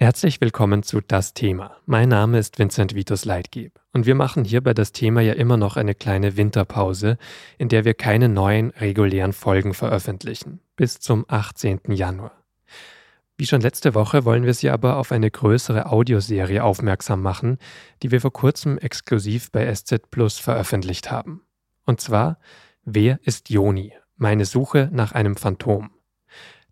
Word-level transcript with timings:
Herzlich 0.00 0.40
willkommen 0.40 0.84
zu 0.84 1.00
Das 1.00 1.34
Thema. 1.34 1.76
Mein 1.84 2.08
Name 2.08 2.38
ist 2.38 2.60
Vincent 2.60 2.94
Vitus 2.94 3.24
Leitgeb 3.24 3.80
und 3.92 4.06
wir 4.06 4.14
machen 4.14 4.44
hier 4.44 4.60
bei 4.60 4.72
Das 4.72 4.92
Thema 4.92 5.22
ja 5.22 5.32
immer 5.32 5.56
noch 5.56 5.76
eine 5.76 5.96
kleine 5.96 6.36
Winterpause, 6.36 7.18
in 7.58 7.68
der 7.68 7.84
wir 7.84 7.94
keine 7.94 8.28
neuen 8.28 8.70
regulären 8.70 9.32
Folgen 9.32 9.74
veröffentlichen, 9.74 10.60
bis 10.76 11.00
zum 11.00 11.24
18. 11.26 11.80
Januar. 11.88 12.30
Wie 13.36 13.46
schon 13.46 13.60
letzte 13.60 13.96
Woche 13.96 14.24
wollen 14.24 14.44
wir 14.46 14.54
Sie 14.54 14.70
aber 14.70 14.98
auf 14.98 15.10
eine 15.10 15.32
größere 15.32 15.90
Audioserie 15.90 16.62
aufmerksam 16.62 17.20
machen, 17.20 17.58
die 18.04 18.12
wir 18.12 18.20
vor 18.20 18.32
kurzem 18.32 18.78
exklusiv 18.78 19.50
bei 19.50 19.74
SZ 19.74 20.12
Plus 20.12 20.38
veröffentlicht 20.38 21.10
haben. 21.10 21.42
Und 21.84 22.00
zwar 22.00 22.38
Wer 22.84 23.18
ist 23.24 23.50
Joni? 23.50 23.94
Meine 24.16 24.44
Suche 24.44 24.90
nach 24.92 25.10
einem 25.10 25.34
Phantom. 25.34 25.90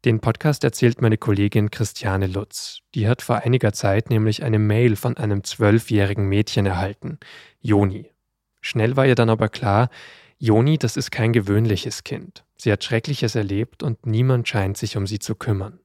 Den 0.04 0.20
Podcast 0.20 0.62
erzählt 0.62 1.00
meine 1.00 1.16
Kollegin 1.16 1.70
Christiane 1.70 2.26
Lutz. 2.26 2.78
Die 2.94 3.08
hat 3.08 3.22
vor 3.22 3.36
einiger 3.36 3.72
Zeit 3.72 4.10
nämlich 4.10 4.44
eine 4.44 4.58
Mail 4.58 4.94
von 4.94 5.16
einem 5.16 5.42
zwölfjährigen 5.42 6.28
Mädchen 6.28 6.66
erhalten, 6.66 7.18
Joni. 7.60 8.12
Schnell 8.60 8.96
war 8.96 9.06
ihr 9.06 9.14
dann 9.14 9.30
aber 9.30 9.48
klar, 9.48 9.90
Joni, 10.38 10.78
das 10.78 10.96
ist 10.96 11.10
kein 11.10 11.32
gewöhnliches 11.32 12.04
Kind. 12.04 12.44
Sie 12.56 12.70
hat 12.70 12.84
Schreckliches 12.84 13.34
erlebt 13.34 13.82
und 13.82 14.06
niemand 14.06 14.46
scheint 14.46 14.76
sich 14.76 14.96
um 14.96 15.06
sie 15.06 15.18
zu 15.18 15.34
kümmern. 15.34 15.80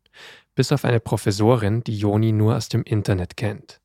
Bis 0.55 0.71
auf 0.71 0.83
eine 0.83 0.99
Professorin, 0.99 1.83
die 1.83 1.97
Joni 1.97 2.31
nur 2.31 2.57
aus 2.57 2.69
dem 2.69 2.83
Internet 2.83 3.37
kennt. 3.37 3.79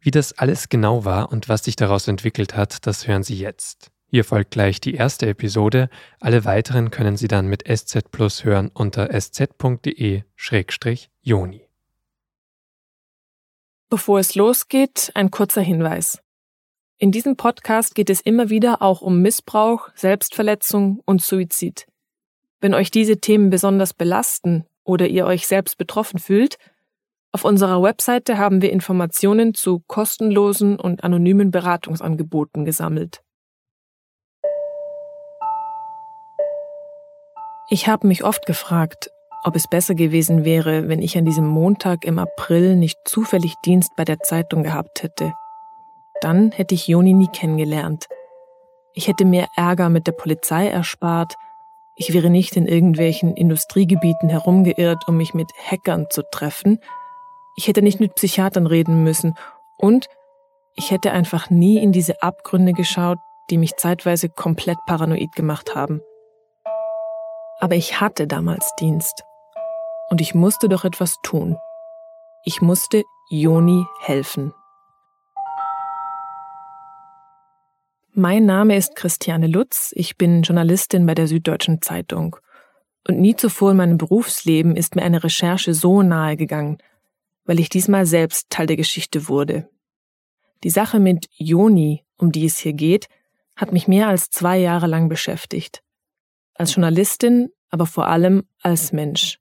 Wie 0.00 0.10
das 0.10 0.32
alles 0.32 0.68
genau 0.68 1.04
war 1.04 1.30
und 1.32 1.48
was 1.48 1.64
sich 1.64 1.76
daraus 1.76 2.08
entwickelt 2.08 2.56
hat, 2.56 2.86
das 2.86 3.06
hören 3.06 3.22
Sie 3.22 3.36
jetzt. 3.36 3.90
Hier 4.10 4.24
folgt 4.24 4.52
gleich 4.52 4.80
die 4.80 4.94
erste 4.94 5.26
Episode. 5.26 5.90
Alle 6.18 6.46
weiteren 6.46 6.90
können 6.90 7.18
Sie 7.18 7.28
dann 7.28 7.46
mit 7.46 7.64
SZ 7.68 8.10
Plus 8.10 8.42
hören 8.42 8.70
unter 8.72 9.10
sz.de-joni. 9.10 10.24
Bevor 13.90 14.18
es 14.18 14.34
losgeht, 14.34 15.12
ein 15.14 15.30
kurzer 15.30 15.60
Hinweis. 15.60 16.22
In 16.96 17.12
diesem 17.12 17.36
Podcast 17.36 17.94
geht 17.94 18.08
es 18.08 18.22
immer 18.22 18.48
wieder 18.48 18.80
auch 18.80 19.02
um 19.02 19.20
Missbrauch, 19.20 19.90
Selbstverletzung 19.94 21.00
und 21.04 21.22
Suizid. 21.22 21.86
Wenn 22.60 22.72
euch 22.74 22.90
diese 22.90 23.20
Themen 23.20 23.50
besonders 23.50 23.92
belasten 23.92 24.64
oder 24.84 25.06
ihr 25.06 25.26
euch 25.26 25.46
selbst 25.46 25.76
betroffen 25.76 26.18
fühlt, 26.18 26.56
auf 27.30 27.44
unserer 27.44 27.82
Webseite 27.82 28.38
haben 28.38 28.62
wir 28.62 28.72
Informationen 28.72 29.52
zu 29.52 29.80
kostenlosen 29.86 30.80
und 30.80 31.04
anonymen 31.04 31.50
Beratungsangeboten 31.50 32.64
gesammelt. 32.64 33.22
Ich 37.70 37.86
habe 37.86 38.06
mich 38.06 38.24
oft 38.24 38.46
gefragt, 38.46 39.10
ob 39.44 39.54
es 39.54 39.68
besser 39.68 39.94
gewesen 39.94 40.46
wäre, 40.46 40.88
wenn 40.88 41.02
ich 41.02 41.18
an 41.18 41.26
diesem 41.26 41.46
Montag 41.46 42.06
im 42.06 42.18
April 42.18 42.76
nicht 42.76 42.96
zufällig 43.04 43.56
Dienst 43.62 43.94
bei 43.94 44.06
der 44.06 44.20
Zeitung 44.20 44.62
gehabt 44.62 45.02
hätte. 45.02 45.34
Dann 46.22 46.50
hätte 46.50 46.74
ich 46.74 46.88
Joni 46.88 47.12
nie 47.12 47.28
kennengelernt. 47.28 48.06
Ich 48.94 49.06
hätte 49.06 49.26
mir 49.26 49.48
Ärger 49.54 49.90
mit 49.90 50.06
der 50.06 50.12
Polizei 50.12 50.68
erspart. 50.68 51.34
Ich 51.94 52.14
wäre 52.14 52.30
nicht 52.30 52.56
in 52.56 52.66
irgendwelchen 52.66 53.36
Industriegebieten 53.36 54.30
herumgeirrt, 54.30 55.06
um 55.06 55.18
mich 55.18 55.34
mit 55.34 55.50
Hackern 55.62 56.06
zu 56.08 56.22
treffen. 56.30 56.80
Ich 57.54 57.68
hätte 57.68 57.82
nicht 57.82 58.00
mit 58.00 58.14
Psychiatern 58.14 58.66
reden 58.66 59.04
müssen. 59.04 59.34
Und 59.76 60.06
ich 60.74 60.90
hätte 60.90 61.12
einfach 61.12 61.50
nie 61.50 61.76
in 61.82 61.92
diese 61.92 62.22
Abgründe 62.22 62.72
geschaut, 62.72 63.18
die 63.50 63.58
mich 63.58 63.76
zeitweise 63.76 64.30
komplett 64.30 64.78
paranoid 64.86 65.32
gemacht 65.34 65.74
haben. 65.74 66.00
Aber 67.60 67.74
ich 67.74 68.00
hatte 68.00 68.28
damals 68.28 68.72
Dienst. 68.78 69.24
Und 70.10 70.20
ich 70.20 70.34
musste 70.34 70.68
doch 70.68 70.84
etwas 70.84 71.16
tun. 71.22 71.56
Ich 72.44 72.62
musste 72.62 73.02
Joni 73.30 73.84
helfen. 74.00 74.54
Mein 78.14 78.46
Name 78.46 78.76
ist 78.76 78.96
Christiane 78.96 79.46
Lutz, 79.48 79.92
ich 79.94 80.16
bin 80.16 80.42
Journalistin 80.42 81.06
bei 81.06 81.14
der 81.14 81.26
Süddeutschen 81.26 81.82
Zeitung. 81.82 82.36
Und 83.06 83.20
nie 83.20 83.36
zuvor 83.36 83.72
in 83.72 83.76
meinem 83.76 83.98
Berufsleben 83.98 84.76
ist 84.76 84.96
mir 84.96 85.02
eine 85.02 85.22
Recherche 85.22 85.74
so 85.74 86.02
nahe 86.02 86.36
gegangen, 86.36 86.78
weil 87.44 87.60
ich 87.60 87.68
diesmal 87.68 88.06
selbst 88.06 88.50
Teil 88.50 88.66
der 88.66 88.76
Geschichte 88.76 89.28
wurde. 89.28 89.68
Die 90.64 90.70
Sache 90.70 91.00
mit 91.00 91.28
Joni, 91.36 92.04
um 92.16 92.32
die 92.32 92.46
es 92.46 92.58
hier 92.58 92.72
geht, 92.72 93.08
hat 93.56 93.72
mich 93.72 93.88
mehr 93.88 94.08
als 94.08 94.30
zwei 94.30 94.58
Jahre 94.58 94.86
lang 94.86 95.08
beschäftigt 95.08 95.82
als 96.58 96.74
Journalistin, 96.74 97.48
aber 97.70 97.86
vor 97.86 98.08
allem 98.08 98.42
als 98.62 98.92
Mensch. 98.92 99.40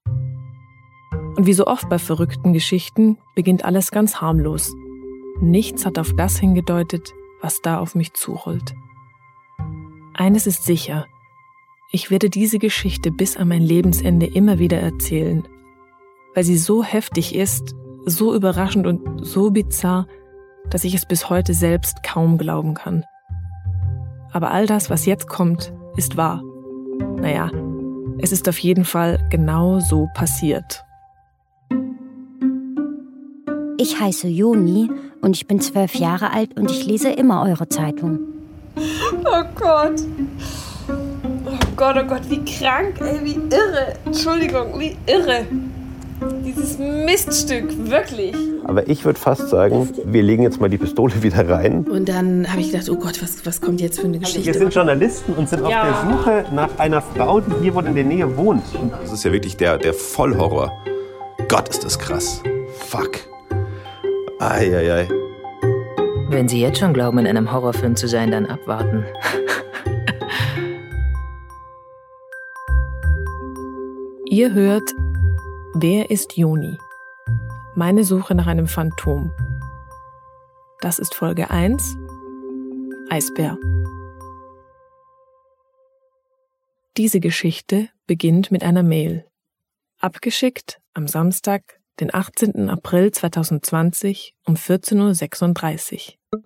Und 1.36 1.46
wie 1.46 1.54
so 1.54 1.68
oft 1.68 1.90
bei 1.90 2.00
verrückten 2.00 2.54
Geschichten 2.54 3.18
beginnt 3.36 3.66
alles 3.66 3.92
ganz 3.92 4.22
harmlos. 4.22 4.74
Nichts 5.40 5.86
hat 5.86 6.00
auf 6.00 6.14
das 6.16 6.38
hingedeutet, 6.38 7.14
was 7.42 7.62
da 7.62 7.80
auf 7.80 7.94
mich 7.94 8.14
zurollt. 8.14 8.74
Eines 10.16 10.48
ist 10.48 10.66
sicher, 10.66 11.06
ich 11.92 12.10
werde 12.10 12.30
diese 12.30 12.60
Geschichte 12.60 13.12
bis 13.12 13.38
an 13.38 13.48
mein 13.48 13.62
Lebensende 13.62 14.26
immer 14.26 14.60
wieder 14.60 14.80
erzählen, 14.80 15.48
weil 16.34 16.44
sie 16.44 16.58
so 16.58 16.84
heftig 16.84 17.36
ist, 17.36 17.76
so 18.06 18.34
überraschend 18.34 18.88
und 18.88 19.26
so 19.26 19.52
bizarr, 19.52 20.08
dass 20.70 20.84
ich 20.84 20.96
es 20.96 21.06
bis 21.06 21.30
heute 21.30 21.54
selbst 21.54 22.04
kaum 22.04 22.38
glauben 22.38 22.74
kann. 22.74 23.04
Aber 24.32 24.52
all 24.52 24.66
das, 24.66 24.90
was 24.90 25.06
jetzt 25.06 25.28
kommt, 25.28 25.74
ist 25.96 26.18
wahr. 26.18 26.42
Naja, 27.00 27.52
es 28.20 28.32
ist 28.32 28.48
auf 28.50 28.58
jeden 28.60 28.86
Fall 28.86 29.20
genau 29.30 29.80
so 29.80 30.08
passiert. 30.14 30.84
Ich 33.78 34.00
heiße 34.00 34.28
Joni 34.28 34.90
und 35.22 35.36
ich 35.36 35.48
bin 35.48 35.60
zwölf 35.62 35.96
Jahre 35.96 36.32
alt 36.32 36.58
und 36.58 36.72
ich 36.72 36.86
lese 36.86 37.10
immer 37.10 37.44
eure 37.44 37.70
Zeitung. 37.70 38.20
Oh 38.76 39.44
Gott. 39.56 40.02
Oh 40.90 41.68
Gott, 41.76 41.96
oh 41.98 42.08
Gott, 42.08 42.30
wie 42.30 42.44
krank, 42.44 43.00
ey, 43.02 43.24
wie 43.24 43.36
irre. 43.56 43.94
Entschuldigung, 44.06 44.80
wie 44.80 44.98
irre. 45.06 45.46
Dieses 46.44 46.78
Miststück, 46.80 47.90
wirklich. 47.90 48.36
Aber 48.64 48.88
ich 48.90 49.06
würde 49.06 49.20
fast 49.20 49.50
sagen, 49.50 49.90
wir 50.04 50.24
legen 50.24 50.44
jetzt 50.44 50.60
mal 50.60 50.70
die 50.70 50.78
Pistole 50.78 51.22
wieder 51.22 51.48
rein. 51.48 51.86
Und 51.86 52.10
dann 52.10 52.50
habe 52.52 52.62
ich 52.62 52.72
gedacht, 52.72 52.90
oh 52.90 52.96
Gott, 52.96 53.22
was, 53.22 53.46
was 53.46 53.62
kommt 53.62 53.82
jetzt 53.82 54.00
für 54.00 54.08
eine 54.08 54.20
Geschichte? 54.20 54.46
Wir 54.46 54.54
sind 54.54 54.74
Journalisten 54.74 55.34
und 55.34 55.48
sind 55.48 55.68
ja. 55.68 55.84
auf 55.84 55.88
der 55.88 56.12
Suche 56.12 56.46
nach 56.56 56.80
einer 56.80 57.02
Frau, 57.02 57.40
die 57.40 57.54
hier 57.62 57.76
wohl 57.76 57.86
in 57.86 57.96
der 57.96 58.04
Nähe 58.04 58.36
wohnt. 58.38 58.64
Das 59.02 59.14
ist 59.14 59.24
ja 59.24 59.32
wirklich 59.32 59.58
der, 59.58 59.78
der 59.78 59.94
Vollhorror. 59.94 60.72
Gott, 61.48 61.70
ist 61.70 61.86
das 61.86 62.00
krass. 62.00 62.42
Fuck. 62.88 63.20
Eieiei. 64.40 65.08
Wenn 66.30 66.48
Sie 66.48 66.60
jetzt 66.60 66.80
schon 66.80 66.94
glauben, 66.94 67.20
in 67.20 67.28
einem 67.28 67.52
Horrorfilm 67.52 67.96
zu 67.96 68.08
sein, 68.08 68.32
dann 68.32 68.46
abwarten. 68.46 69.06
Ihr 74.30 74.54
hört 74.54 74.84
Wer 75.80 76.10
ist 76.10 76.36
Joni? 76.36 76.80
Meine 77.76 78.04
Suche 78.04 78.34
nach 78.34 78.48
einem 78.48 78.66
Phantom. 78.66 79.32
Das 80.82 80.98
ist 80.98 81.14
Folge 81.14 81.52
1. 81.52 81.96
Eisbär. 83.12 83.60
Diese 86.98 87.20
Geschichte 87.20 87.90
beginnt 88.08 88.50
mit 88.50 88.64
einer 88.64 88.82
Mail. 88.82 89.28
Abgeschickt 90.00 90.82
am 90.96 91.08
Samstag, 91.08 91.80
den 92.00 92.12
18. 92.12 92.72
April 92.72 93.12
2020 93.12 94.34
um 94.48 94.56
14.36 94.56 96.16
Uhr. 96.34 96.42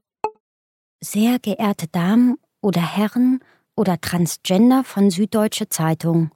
Sehr 0.99 1.39
geehrte 1.39 1.87
Damen 1.87 2.37
oder 2.59 2.81
Herren 2.81 3.39
oder 3.77 4.01
Transgender 4.01 4.83
von 4.83 5.09
Süddeutsche 5.09 5.69
Zeitung. 5.69 6.31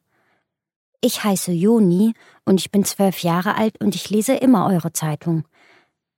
Ich 1.06 1.24
heiße 1.24 1.52
Joni 1.52 2.16
und 2.46 2.60
ich 2.60 2.72
bin 2.72 2.84
zwölf 2.84 3.20
Jahre 3.20 3.54
alt 3.58 3.80
und 3.80 3.94
ich 3.94 4.10
lese 4.10 4.34
immer 4.34 4.66
eure 4.66 4.92
Zeitung. 4.92 5.44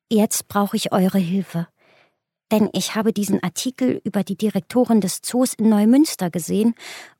Jetzt 0.09 0.47
brauche 0.47 0.77
ich 0.77 0.93
eure 0.93 1.17
Hilfe. 1.17 1.67
Denn 2.53 2.69
ich 2.71 2.95
habe 2.95 3.11
diesen 3.11 3.43
Artikel 3.43 3.99
über 4.05 4.23
die 4.23 4.37
Direktorin 4.37 5.01
des 5.01 5.21
Zoos 5.21 5.55
in 5.55 5.67
Neumünster 5.67 6.29
gesehen 6.29 6.73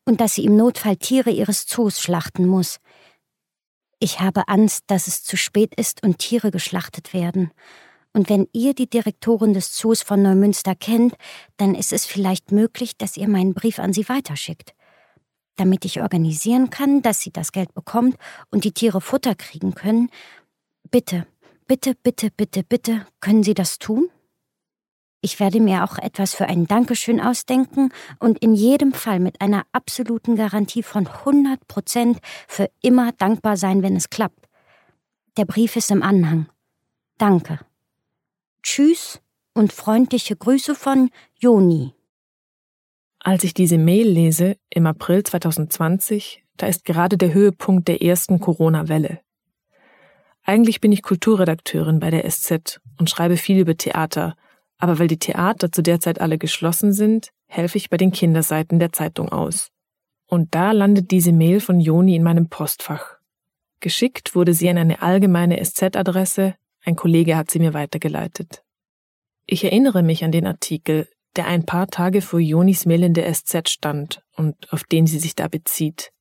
und 0.06 0.22
dass 0.22 0.36
sie 0.36 0.46
im 0.46 0.56
Notfall 0.56 0.96
Tiere 0.96 1.30
ihres 1.30 1.66
Zoos 1.66 2.00
schlachten 2.00 2.48
muss. 2.48 2.80
Ich 4.00 4.22
habe 4.22 4.48
Angst, 4.48 4.86
dass 4.88 5.08
es 5.08 5.26
zu 5.26 5.36
spät 5.36 5.76
ist 5.76 6.04
und 6.04 6.20
Tiere 6.20 6.52
geschlachtet 6.52 7.14
werden. 7.14 7.52
Und 8.14 8.30
wenn 8.30 8.48
ihr 8.54 8.76
die 8.76 8.90
Direktorin 8.90 9.54
des 9.54 9.74
Zoos 9.74 10.04
von 10.04 10.22
Neumünster 10.22 10.74
kennt, 10.74 11.16
dann 11.58 11.76
ist 11.76 11.92
es 11.92 12.06
vielleicht 12.06 12.54
möglich, 12.54 12.96
dass 12.96 13.18
ihr 13.18 13.28
meinen 13.28 13.54
Brief 13.54 13.78
an 13.78 13.92
sie 13.92 14.08
weiterschickt 14.08 14.77
damit 15.58 15.86
ich 15.86 16.02
organisieren 16.02 16.70
kann, 16.70 17.02
dass 17.02 17.20
sie 17.20 17.32
das 17.32 17.52
Geld 17.52 17.74
bekommt 17.74 18.16
und 18.50 18.64
die 18.64 18.72
Tiere 18.72 19.02
Futter 19.02 19.36
kriegen 19.36 19.76
können. 19.76 20.10
Bitte, 20.90 21.28
bitte, 21.68 21.96
bitte, 21.96 22.32
bitte, 22.32 22.64
bitte, 22.64 23.06
können 23.20 23.44
Sie 23.44 23.54
das 23.54 23.78
tun? 23.80 24.10
Ich 25.20 25.40
werde 25.40 25.60
mir 25.60 25.84
auch 25.84 25.98
etwas 25.98 26.36
für 26.36 26.46
ein 26.46 26.68
Dankeschön 26.68 27.20
ausdenken 27.20 27.92
und 28.20 28.38
in 28.40 28.54
jedem 28.54 28.94
Fall 28.94 29.20
mit 29.20 29.42
einer 29.42 29.66
absoluten 29.72 30.36
Garantie 30.36 30.84
von 30.84 31.08
100 31.08 31.68
Prozent 31.68 32.20
für 32.48 32.70
immer 32.82 33.12
dankbar 33.12 33.58
sein, 33.58 33.82
wenn 33.82 33.96
es 33.96 34.10
klappt. 34.10 34.48
Der 35.36 35.46
Brief 35.46 35.76
ist 35.76 35.92
im 35.92 36.04
Anhang. 36.04 36.48
Danke. 37.18 37.60
Tschüss 38.62 39.20
und 39.54 39.74
freundliche 39.74 40.36
Grüße 40.36 40.76
von 40.76 41.10
Joni. 41.40 41.97
Als 43.28 43.44
ich 43.44 43.54
diese 43.54 43.78
Mail 43.78 44.08
lese, 44.08 44.56
im 44.70 44.88
April 44.88 45.22
2020, 45.22 46.46
da 46.56 46.68
ist 46.68 46.86
gerade 46.86 47.18
der 47.18 47.34
Höhepunkt 47.34 47.90
der 47.90 48.02
ersten 48.02 48.40
Corona-Welle. 48.40 49.20
Eigentlich 50.44 50.80
bin 50.80 50.94
ich 50.94 51.04
Kulturredakteurin 51.04 52.00
bei 52.00 52.10
der 52.10 52.24
SZ 52.32 52.80
und 52.98 53.10
schreibe 53.10 53.36
viel 53.36 53.60
über 53.60 53.76
Theater, 53.76 54.38
aber 54.78 54.98
weil 54.98 55.10
die 55.10 55.20
Theater 55.20 55.74
zu 55.74 55.84
der 55.84 56.00
Zeit 56.00 56.22
alle 56.22 56.38
geschlossen 56.38 56.94
sind, 56.94 57.34
helfe 57.48 57.78
ich 57.78 57.90
bei 57.90 57.98
den 57.98 58.14
Kinderseiten 58.14 58.80
der 58.80 58.94
Zeitung 58.94 59.28
aus. 59.28 59.72
Und 60.28 60.56
da 60.56 60.72
landet 60.72 61.12
diese 61.12 61.34
Mail 61.34 61.60
von 61.60 61.82
Joni 61.82 62.16
in 62.16 62.24
meinem 62.24 62.48
Postfach. 62.48 63.18
Geschickt 63.82 64.36
wurde 64.36 64.54
sie 64.54 64.70
an 64.70 64.78
eine 64.78 65.02
allgemeine 65.02 65.62
SZ-Adresse, 65.62 66.56
ein 66.86 66.96
Kollege 66.96 67.36
hat 67.36 67.52
sie 67.52 67.60
mir 67.60 67.74
weitergeleitet. 67.74 68.64
Ich 69.46 69.66
erinnere 69.66 70.02
mich 70.02 70.24
an 70.24 70.32
den 70.32 70.48
Artikel, 70.48 71.10
der 71.38 71.48
ein 71.48 71.66
paar 71.66 71.88
Tage 71.88 72.22
vor 72.22 72.40
Jonis 72.40 72.86
Mail 72.86 73.04
in 73.04 73.14
der 73.14 73.34
SZ 73.34 73.70
stand 73.70 74.22
und 74.36 74.72
auf 74.72 74.84
den 74.84 75.08
sie 75.08 75.20
sich 75.20 75.36
da 75.36 75.48
bezieht. 75.48 76.12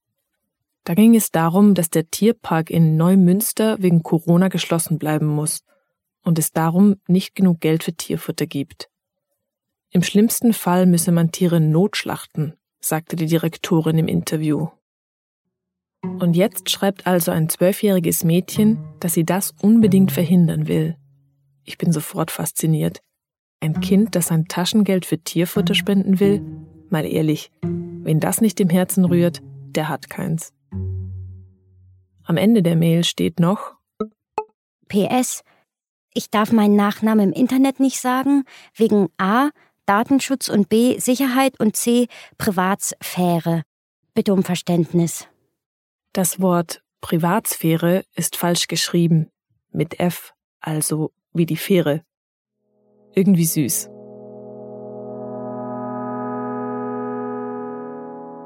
Da 0.84 0.94
ging 0.94 1.16
es 1.16 1.30
darum, 1.30 1.74
dass 1.74 1.90
der 1.90 2.10
Tierpark 2.10 2.70
in 2.70 2.96
Neumünster 2.96 3.82
wegen 3.82 4.02
Corona 4.02 4.48
geschlossen 4.48 4.98
bleiben 4.98 5.26
muss 5.26 5.64
und 6.22 6.38
es 6.38 6.52
darum 6.52 6.96
nicht 7.08 7.34
genug 7.34 7.60
Geld 7.60 7.82
für 7.82 7.94
Tierfutter 7.94 8.46
gibt. 8.46 8.88
Im 9.90 10.02
schlimmsten 10.02 10.52
Fall 10.52 10.86
müsse 10.86 11.10
man 11.10 11.32
Tiere 11.32 11.60
notschlachten, 11.60 12.54
sagte 12.80 13.16
die 13.16 13.26
Direktorin 13.26 13.98
im 13.98 14.08
Interview. 14.08 14.68
Und 16.02 16.36
jetzt 16.36 16.70
schreibt 16.70 17.06
also 17.06 17.30
ein 17.32 17.48
zwölfjähriges 17.48 18.22
Mädchen, 18.22 18.78
dass 19.00 19.14
sie 19.14 19.24
das 19.24 19.54
unbedingt 19.60 20.12
verhindern 20.12 20.68
will. 20.68 20.96
Ich 21.64 21.78
bin 21.78 21.92
sofort 21.92 22.30
fasziniert. 22.30 23.00
Ein 23.60 23.80
Kind, 23.80 24.14
das 24.14 24.28
sein 24.28 24.46
Taschengeld 24.46 25.06
für 25.06 25.18
Tierfutter 25.18 25.74
spenden 25.74 26.20
will? 26.20 26.42
Mal 26.90 27.04
ehrlich, 27.04 27.50
wen 27.62 28.20
das 28.20 28.40
nicht 28.40 28.60
im 28.60 28.70
Herzen 28.70 29.04
rührt, 29.04 29.42
der 29.74 29.88
hat 29.88 30.10
keins. 30.10 30.52
Am 32.24 32.36
Ende 32.36 32.62
der 32.62 32.76
Mail 32.76 33.04
steht 33.04 33.40
noch 33.40 33.76
PS. 34.88 35.42
Ich 36.12 36.30
darf 36.30 36.52
meinen 36.52 36.76
Nachnamen 36.76 37.32
im 37.32 37.40
Internet 37.40 37.80
nicht 37.80 38.00
sagen, 38.00 38.44
wegen 38.74 39.08
A. 39.18 39.50
Datenschutz 39.86 40.48
und 40.48 40.68
B. 40.68 40.98
Sicherheit 40.98 41.60
und 41.60 41.76
C. 41.76 42.08
Privatsphäre. 42.38 43.62
Bitte 44.14 44.32
um 44.32 44.42
Verständnis. 44.42 45.28
Das 46.12 46.40
Wort 46.40 46.82
Privatsphäre 47.00 48.04
ist 48.14 48.36
falsch 48.36 48.66
geschrieben. 48.66 49.28
Mit 49.70 50.00
F, 50.00 50.34
also 50.60 51.12
wie 51.32 51.46
die 51.46 51.56
Fähre. 51.56 52.02
Irgendwie 53.18 53.46
süß. 53.46 53.90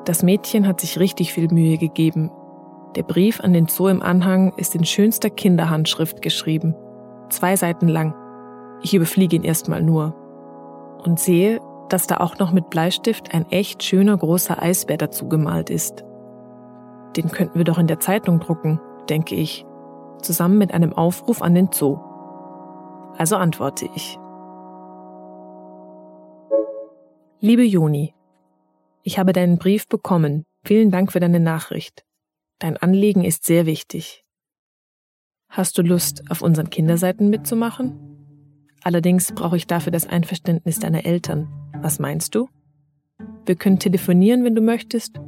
Das 0.05 0.22
Mädchen 0.22 0.67
hat 0.67 0.81
sich 0.81 1.00
richtig 1.00 1.32
viel 1.32 1.49
Mühe 1.52 1.76
gegeben. 1.76 2.31
Der 2.94 3.02
Brief 3.02 3.40
an 3.40 3.52
den 3.52 3.67
Zoo 3.67 3.88
im 3.88 4.00
Anhang 4.00 4.52
ist 4.56 4.76
in 4.76 4.84
schönster 4.84 5.28
Kinderhandschrift 5.28 6.22
geschrieben. 6.22 6.76
Zwei 7.31 7.56
Seiten 7.56 7.88
lang. 7.88 8.14
Ich 8.82 8.94
überfliege 8.94 9.34
ihn 9.34 9.43
erstmal 9.43 9.82
nur. 9.82 10.14
Und 11.05 11.19
sehe, 11.19 11.61
dass 11.88 12.06
da 12.06 12.19
auch 12.19 12.38
noch 12.38 12.52
mit 12.52 12.70
Bleistift 12.70 13.34
ein 13.34 13.50
echt 13.50 13.82
schöner 13.82 14.17
großer 14.17 14.62
Eisbär 14.62 14.99
dazu 14.99 15.28
gemalt 15.28 15.69
ist. 15.69 16.05
Den 17.17 17.28
könnten 17.32 17.58
wir 17.58 17.64
doch 17.64 17.78
in 17.78 17.88
der 17.88 17.99
Zeitung 17.99 18.38
drucken, 18.38 18.81
denke 19.08 19.34
ich, 19.34 19.67
zusammen 20.22 20.58
mit 20.58 20.72
einem 20.72 20.93
Aufruf 20.93 21.43
an 21.43 21.56
den 21.56 21.70
Zoo. 21.72 21.99
Also 23.19 23.34
antworte 23.34 23.88
ich. 23.96 24.19
Liebe 27.42 27.64
Joni, 27.64 28.14
ich 29.02 29.19
habe 29.19 29.32
deinen 29.32 29.56
Brief 29.56 29.88
bekommen. 29.88 30.44
Vielen 30.62 30.90
Dank 30.90 31.10
für 31.10 31.20
deine 31.20 31.40
Nachricht. 31.40 32.04
Dein 32.58 32.76
Anliegen 32.76 33.25
ist 33.25 33.44
sehr 33.44 33.64
wichtig. 33.64 34.26
Hast 35.48 35.78
du 35.78 35.82
Lust, 35.82 36.31
auf 36.31 36.42
unseren 36.42 36.69
Kinderseiten 36.69 37.31
mitzumachen? 37.31 37.98
Allerdings 38.82 39.32
brauche 39.32 39.56
ich 39.56 39.66
dafür 39.66 39.90
das 39.90 40.06
Einverständnis 40.06 40.81
deiner 40.81 41.06
Eltern. 41.06 41.48
Was 41.81 41.98
meinst 41.98 42.34
du? 42.34 42.50
Wir 43.46 43.54
können 43.54 43.78
telefonieren, 43.78 44.44
wenn 44.44 44.54
du 44.54 44.60
möchtest, 44.60 45.19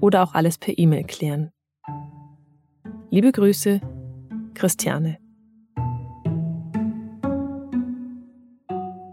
oder 0.00 0.22
auch 0.22 0.32
alles 0.32 0.56
per 0.56 0.78
E-Mail 0.78 1.04
klären. 1.04 1.50
Liebe 3.10 3.30
Grüße, 3.30 3.82
Christiane. 4.54 5.18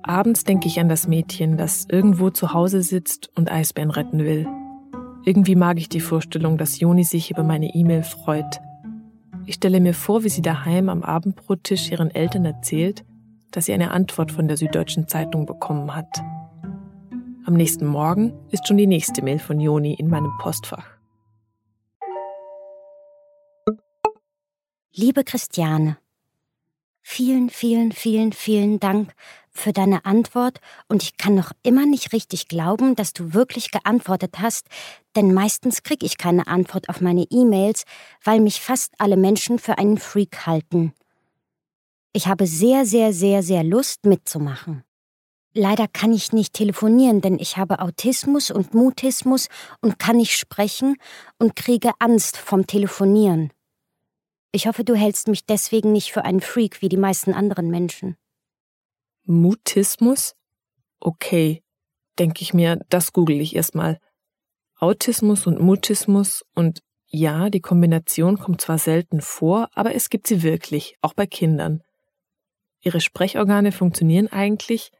Abends 0.08 0.44
denke 0.44 0.68
ich 0.68 0.80
an 0.80 0.88
das 0.88 1.08
Mädchen, 1.08 1.58
das 1.58 1.88
irgendwo 1.90 2.30
zu 2.30 2.54
Hause 2.54 2.84
sitzt 2.84 3.32
und 3.36 3.52
Eisbären 3.52 3.90
retten 3.90 4.20
will. 4.20 4.48
Irgendwie 5.24 5.56
mag 5.56 5.80
ich 5.80 5.90
die 5.90 6.00
Vorstellung, 6.00 6.60
dass 6.60 6.80
Joni 6.80 7.04
sich 7.04 7.32
über 7.32 7.42
meine 7.42 7.74
E-Mail 7.74 8.04
freut. 8.04 8.62
Ich 9.48 9.56
stelle 9.56 9.80
mir 9.80 9.96
vor, 9.96 10.24
wie 10.24 10.30
sie 10.30 10.44
daheim 10.44 10.90
am 10.90 11.02
Abendbrottisch 11.02 11.90
ihren 11.90 12.14
Eltern 12.14 12.46
erzählt, 12.46 13.04
dass 13.50 13.66
sie 13.66 13.74
eine 13.74 13.90
Antwort 13.90 14.32
von 14.32 14.48
der 14.48 14.58
Süddeutschen 14.58 15.08
Zeitung 15.08 15.48
bekommen 15.48 15.96
hat. 15.96 16.22
Am 17.46 17.56
nächsten 17.56 17.88
Morgen 17.88 18.34
ist 18.52 18.68
schon 18.68 18.78
die 18.78 18.88
nächste 18.88 19.24
Mail 19.24 19.40
von 19.40 19.60
Joni 19.60 19.96
in 19.96 20.08
meinem 20.08 20.38
Postfach. 20.38 20.86
Liebe 24.94 25.24
Christiane, 25.24 25.98
vielen, 27.02 27.50
vielen, 27.50 27.92
vielen, 27.92 28.34
vielen 28.34 28.80
Dank 28.80 29.12
für 29.58 29.74
deine 29.74 30.06
Antwort 30.06 30.60
und 30.88 31.04
ich 31.04 31.18
kann 31.18 31.36
noch 31.36 31.52
immer 31.64 31.86
nicht 31.86 32.14
richtig 32.14 32.48
glauben, 32.48 32.96
dass 32.96 33.14
du 33.14 33.34
wirklich 33.34 33.72
geantwortet 33.72 34.40
hast, 34.40 34.68
denn 35.16 35.34
meistens 35.34 35.84
kriege 35.84 36.06
ich 36.06 36.18
keine 36.18 36.48
Antwort 36.48 36.90
auf 36.90 37.02
meine 37.02 37.26
E-Mails, 37.30 37.84
weil 38.24 38.40
mich 38.40 38.62
fast 38.62 38.94
alle 38.98 39.18
Menschen 39.18 39.60
für 39.60 39.78
einen 39.78 39.98
Freak 39.98 40.46
halten. 40.46 40.94
Ich 42.14 42.28
habe 42.28 42.48
sehr, 42.48 42.86
sehr, 42.86 43.14
sehr, 43.14 43.44
sehr 43.44 43.64
Lust 43.64 44.06
mitzumachen. 44.06 44.84
Leider 45.54 45.88
kann 45.88 46.12
ich 46.12 46.34
nicht 46.34 46.54
telefonieren, 46.54 47.22
denn 47.22 47.40
ich 47.40 47.56
habe 47.56 47.80
Autismus 47.80 48.52
und 48.52 48.74
Mutismus 48.74 49.48
und 49.82 50.00
kann 50.00 50.18
nicht 50.18 50.38
sprechen 50.38 50.98
und 51.40 51.56
kriege 51.56 51.92
Angst 52.00 52.36
vom 52.36 52.68
Telefonieren. 52.68 53.52
Ich 54.52 54.68
hoffe, 54.68 54.84
du 54.84 54.96
hältst 54.96 55.28
mich 55.28 55.46
deswegen 55.46 55.92
nicht 55.92 56.12
für 56.12 56.24
einen 56.26 56.42
Freak 56.42 56.82
wie 56.82 56.90
die 56.90 56.98
meisten 56.98 57.34
anderen 57.34 57.70
Menschen. 57.70 58.18
Mutismus? 59.26 60.36
Okay, 61.00 61.64
denke 62.20 62.42
ich 62.42 62.54
mir, 62.54 62.80
das 62.90 63.12
google 63.12 63.42
ich 63.42 63.56
erstmal. 63.56 64.00
Autismus 64.78 65.48
und 65.48 65.60
Mutismus 65.60 66.44
und 66.54 66.80
ja, 67.08 67.50
die 67.50 67.62
Kombination 67.62 68.38
kommt 68.38 68.62
zwar 68.62 68.78
selten 68.78 69.22
vor, 69.22 69.70
aber 69.74 69.96
es 69.96 70.10
gibt 70.10 70.28
sie 70.28 70.44
wirklich, 70.44 70.96
auch 71.02 71.14
bei 71.14 71.26
Kindern. 71.26 71.82
Ihre 72.82 73.02
Sprechorgane 73.02 73.72
funktionieren 73.72 74.28
eigentlich, 74.28 74.92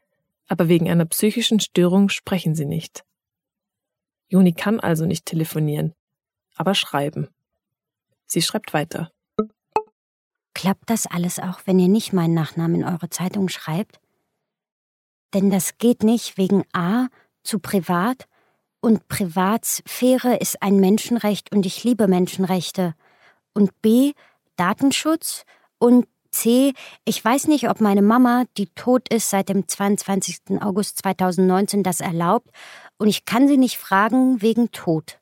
aber 0.48 0.68
wegen 0.68 0.88
einer 0.90 1.04
psychischen 1.06 1.60
Störung 1.60 2.08
sprechen 2.08 2.54
sie 2.54 2.64
nicht. 2.64 3.04
Juni 4.28 4.52
kann 4.52 4.80
also 4.80 5.06
nicht 5.06 5.26
telefonieren, 5.26 5.94
aber 6.56 6.74
schreiben. 6.74 7.28
Sie 8.26 8.42
schreibt 8.42 8.72
weiter. 8.72 9.10
Klappt 10.54 10.88
das 10.90 11.06
alles 11.06 11.38
auch, 11.38 11.60
wenn 11.66 11.78
ihr 11.78 11.88
nicht 11.88 12.12
meinen 12.12 12.34
Nachnamen 12.34 12.80
in 12.80 12.84
eure 12.84 13.10
Zeitung 13.10 13.48
schreibt? 13.48 14.00
Denn 15.34 15.50
das 15.50 15.78
geht 15.78 16.02
nicht 16.02 16.38
wegen 16.38 16.64
A 16.72 17.08
zu 17.42 17.58
privat 17.58 18.26
und 18.80 19.08
Privatsphäre 19.08 20.36
ist 20.36 20.62
ein 20.62 20.76
Menschenrecht 20.76 21.52
und 21.52 21.66
ich 21.66 21.82
liebe 21.82 22.06
Menschenrechte. 22.06 22.94
Und 23.52 23.82
B 23.82 24.12
Datenschutz 24.56 25.44
und 25.78 26.06
C, 26.30 26.72
ich 27.04 27.24
weiß 27.24 27.48
nicht, 27.48 27.68
ob 27.70 27.80
meine 27.80 28.02
Mama, 28.02 28.44
die 28.56 28.66
tot 28.68 29.08
ist 29.08 29.30
seit 29.30 29.48
dem 29.48 29.66
22. 29.66 30.60
August 30.60 30.98
2019, 30.98 31.82
das 31.82 32.00
erlaubt 32.00 32.50
und 32.98 33.08
ich 33.08 33.24
kann 33.24 33.48
sie 33.48 33.56
nicht 33.56 33.78
fragen 33.78 34.42
wegen 34.42 34.70
Tod. 34.70 35.18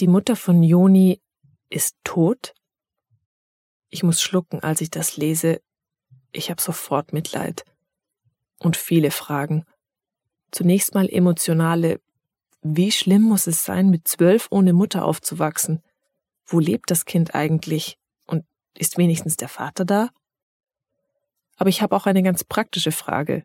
Die 0.00 0.06
Mutter 0.06 0.36
von 0.36 0.62
Joni 0.62 1.20
ist 1.68 1.96
tot? 2.04 2.54
Ich 3.90 4.02
muss 4.02 4.22
schlucken, 4.22 4.60
als 4.60 4.80
ich 4.80 4.90
das 4.90 5.16
lese. 5.16 5.60
Ich 6.32 6.50
habe 6.50 6.62
sofort 6.62 7.12
Mitleid 7.12 7.64
und 8.60 8.76
viele 8.76 9.10
Fragen. 9.10 9.64
Zunächst 10.52 10.94
mal 10.94 11.08
emotionale. 11.08 12.00
Wie 12.62 12.92
schlimm 12.92 13.22
muss 13.22 13.46
es 13.46 13.64
sein, 13.64 13.90
mit 13.90 14.06
zwölf 14.06 14.46
ohne 14.50 14.72
Mutter 14.72 15.04
aufzuwachsen? 15.04 15.82
Wo 16.46 16.60
lebt 16.60 16.90
das 16.90 17.04
Kind 17.04 17.34
eigentlich? 17.34 17.98
Und 18.26 18.44
ist 18.76 18.98
wenigstens 18.98 19.36
der 19.36 19.48
Vater 19.48 19.84
da? 19.84 20.10
Aber 21.56 21.70
ich 21.70 21.82
habe 21.82 21.96
auch 21.96 22.06
eine 22.06 22.22
ganz 22.22 22.44
praktische 22.44 22.92
Frage. 22.92 23.44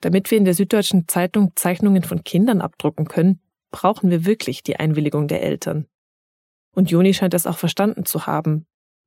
Damit 0.00 0.30
wir 0.30 0.38
in 0.38 0.44
der 0.44 0.54
Süddeutschen 0.54 1.06
Zeitung 1.06 1.52
Zeichnungen 1.54 2.02
von 2.02 2.24
Kindern 2.24 2.60
abdrucken 2.60 3.06
können, 3.06 3.40
brauchen 3.70 4.10
wir 4.10 4.24
wirklich 4.24 4.62
die 4.62 4.76
Einwilligung 4.76 5.28
der 5.28 5.42
Eltern. 5.42 5.86
Und 6.74 6.90
Joni 6.90 7.14
scheint 7.14 7.34
das 7.34 7.46
auch 7.46 7.58
verstanden 7.58 8.04
zu 8.04 8.26
haben, 8.26 8.66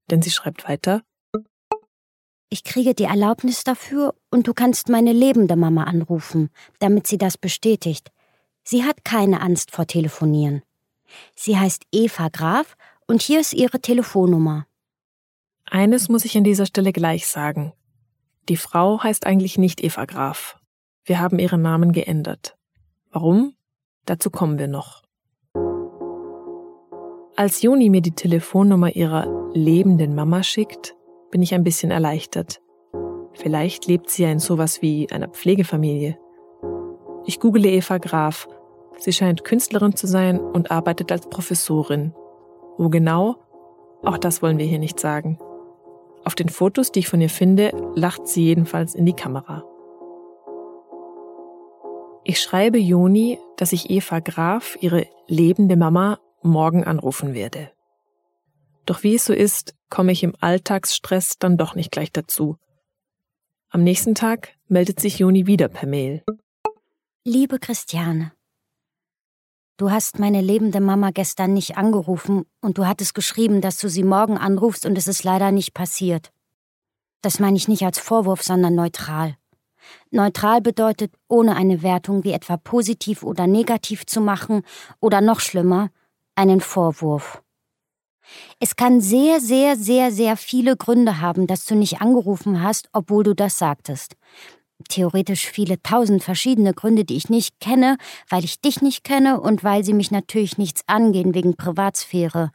denn 0.09 0.21
sie 0.21 0.31
schreibt 0.31 0.67
weiter. 0.69 1.03
Ich 2.49 2.63
kriege 2.63 2.93
die 2.93 3.05
Erlaubnis 3.05 3.63
dafür 3.63 4.13
und 4.29 4.47
du 4.47 4.53
kannst 4.53 4.89
meine 4.89 5.13
lebende 5.13 5.55
Mama 5.55 5.85
anrufen, 5.85 6.49
damit 6.79 7.07
sie 7.07 7.17
das 7.17 7.37
bestätigt. 7.37 8.11
Sie 8.63 8.83
hat 8.83 9.03
keine 9.03 9.41
Angst 9.41 9.71
vor 9.71 9.87
Telefonieren. 9.87 10.61
Sie 11.35 11.57
heißt 11.57 11.83
Eva 11.91 12.29
Graf 12.29 12.75
und 13.07 13.21
hier 13.21 13.39
ist 13.39 13.53
ihre 13.53 13.79
Telefonnummer. 13.79 14.67
Eines 15.65 16.09
muss 16.09 16.25
ich 16.25 16.37
an 16.37 16.43
dieser 16.43 16.65
Stelle 16.65 16.93
gleich 16.93 17.27
sagen. 17.27 17.73
Die 18.49 18.57
Frau 18.57 19.01
heißt 19.01 19.25
eigentlich 19.25 19.57
nicht 19.57 19.83
Eva 19.83 20.05
Graf. 20.05 20.57
Wir 21.03 21.19
haben 21.19 21.39
ihren 21.39 21.61
Namen 21.61 21.91
geändert. 21.91 22.55
Warum? 23.11 23.55
Dazu 24.05 24.29
kommen 24.29 24.59
wir 24.59 24.67
noch. 24.67 25.03
Als 27.35 27.61
Juni 27.61 27.89
mir 27.89 28.01
die 28.01 28.15
Telefonnummer 28.15 28.95
ihrer 28.95 29.51
lebenden 29.53 30.15
Mama 30.15 30.41
schickt, 30.41 30.94
bin 31.35 31.41
ich 31.41 31.53
ein 31.53 31.65
bisschen 31.65 31.91
erleichtert. 31.91 32.61
Vielleicht 33.33 33.87
lebt 33.87 34.09
sie 34.09 34.23
ja 34.23 34.31
in 34.31 34.39
sowas 34.39 34.81
wie 34.81 35.11
einer 35.11 35.27
Pflegefamilie. 35.27 36.17
Ich 37.25 37.41
google 37.41 37.65
Eva 37.65 37.97
Graf. 37.97 38.47
Sie 38.99 39.11
scheint 39.11 39.43
Künstlerin 39.43 39.97
zu 39.97 40.07
sein 40.07 40.39
und 40.39 40.71
arbeitet 40.71 41.11
als 41.11 41.27
Professorin. 41.27 42.13
Wo 42.77 42.87
genau? 42.87 43.35
Auch 44.01 44.17
das 44.17 44.41
wollen 44.41 44.59
wir 44.59 44.65
hier 44.65 44.79
nicht 44.79 44.97
sagen. 44.97 45.37
Auf 46.23 46.35
den 46.35 46.47
Fotos, 46.47 46.93
die 46.93 46.99
ich 46.99 47.09
von 47.09 47.19
ihr 47.19 47.29
finde, 47.29 47.71
lacht 47.95 48.29
sie 48.29 48.45
jedenfalls 48.45 48.95
in 48.95 49.05
die 49.05 49.11
Kamera. 49.11 49.65
Ich 52.23 52.39
schreibe 52.39 52.77
Joni, 52.77 53.39
dass 53.57 53.73
ich 53.73 53.89
Eva 53.89 54.21
Graf, 54.21 54.77
ihre 54.79 55.05
lebende 55.27 55.75
Mama, 55.75 56.17
morgen 56.43 56.85
anrufen 56.85 57.33
werde. 57.33 57.74
Doch 58.85 59.01
wie 59.03 59.15
es 59.15 59.25
so 59.25 59.33
ist, 59.33 59.73
komme 59.89 60.11
ich 60.11 60.23
im 60.23 60.35
Alltagsstress 60.39 61.39
dann 61.39 61.57
doch 61.57 61.75
nicht 61.75 61.91
gleich 61.91 62.11
dazu. 62.11 62.57
Am 63.69 63.83
nächsten 63.83 64.15
Tag 64.15 64.53
meldet 64.67 64.99
sich 64.99 65.19
Joni 65.19 65.47
wieder 65.47 65.67
per 65.67 65.87
Mail. 65.87 66.23
Liebe 67.23 67.59
Christiane, 67.59 68.31
du 69.77 69.89
hast 69.89 70.19
meine 70.19 70.41
lebende 70.41 70.79
Mama 70.79 71.09
gestern 71.09 71.53
nicht 71.53 71.77
angerufen 71.77 72.45
und 72.61 72.77
du 72.77 72.85
hattest 72.85 73.15
geschrieben, 73.15 73.61
dass 73.61 73.79
du 73.79 73.89
sie 73.89 74.03
morgen 74.03 74.37
anrufst 74.37 74.85
und 74.85 74.97
es 74.97 75.07
ist 75.07 75.23
leider 75.23 75.51
nicht 75.51 75.73
passiert. 75.73 76.31
Das 77.21 77.39
meine 77.39 77.57
ich 77.57 77.67
nicht 77.67 77.83
als 77.83 77.97
Vorwurf, 77.97 78.43
sondern 78.43 78.75
neutral. 78.75 79.35
Neutral 80.11 80.61
bedeutet, 80.61 81.11
ohne 81.27 81.55
eine 81.55 81.81
Wertung 81.81 82.23
wie 82.23 82.31
etwa 82.31 82.57
positiv 82.57 83.23
oder 83.23 83.47
negativ 83.47 84.05
zu 84.05 84.21
machen 84.21 84.61
oder 84.99 85.21
noch 85.21 85.39
schlimmer, 85.39 85.89
einen 86.35 86.61
Vorwurf. 86.61 87.41
Es 88.59 88.75
kann 88.75 89.01
sehr, 89.01 89.39
sehr, 89.39 89.75
sehr, 89.75 90.11
sehr 90.11 90.37
viele 90.37 90.77
Gründe 90.77 91.21
haben, 91.21 91.47
dass 91.47 91.65
du 91.65 91.75
nicht 91.75 92.01
angerufen 92.01 92.61
hast, 92.61 92.89
obwohl 92.93 93.23
du 93.23 93.33
das 93.33 93.57
sagtest. 93.57 94.15
Theoretisch 94.89 95.47
viele 95.47 95.81
tausend 95.81 96.23
verschiedene 96.23 96.73
Gründe, 96.73 97.05
die 97.05 97.15
ich 97.15 97.29
nicht 97.29 97.59
kenne, 97.59 97.97
weil 98.29 98.43
ich 98.43 98.59
dich 98.59 98.81
nicht 98.81 99.03
kenne 99.03 99.39
und 99.39 99.63
weil 99.63 99.83
sie 99.83 99.93
mich 99.93 100.11
natürlich 100.11 100.57
nichts 100.57 100.81
angehen 100.87 101.33
wegen 101.33 101.55
Privatsphäre. 101.55 102.51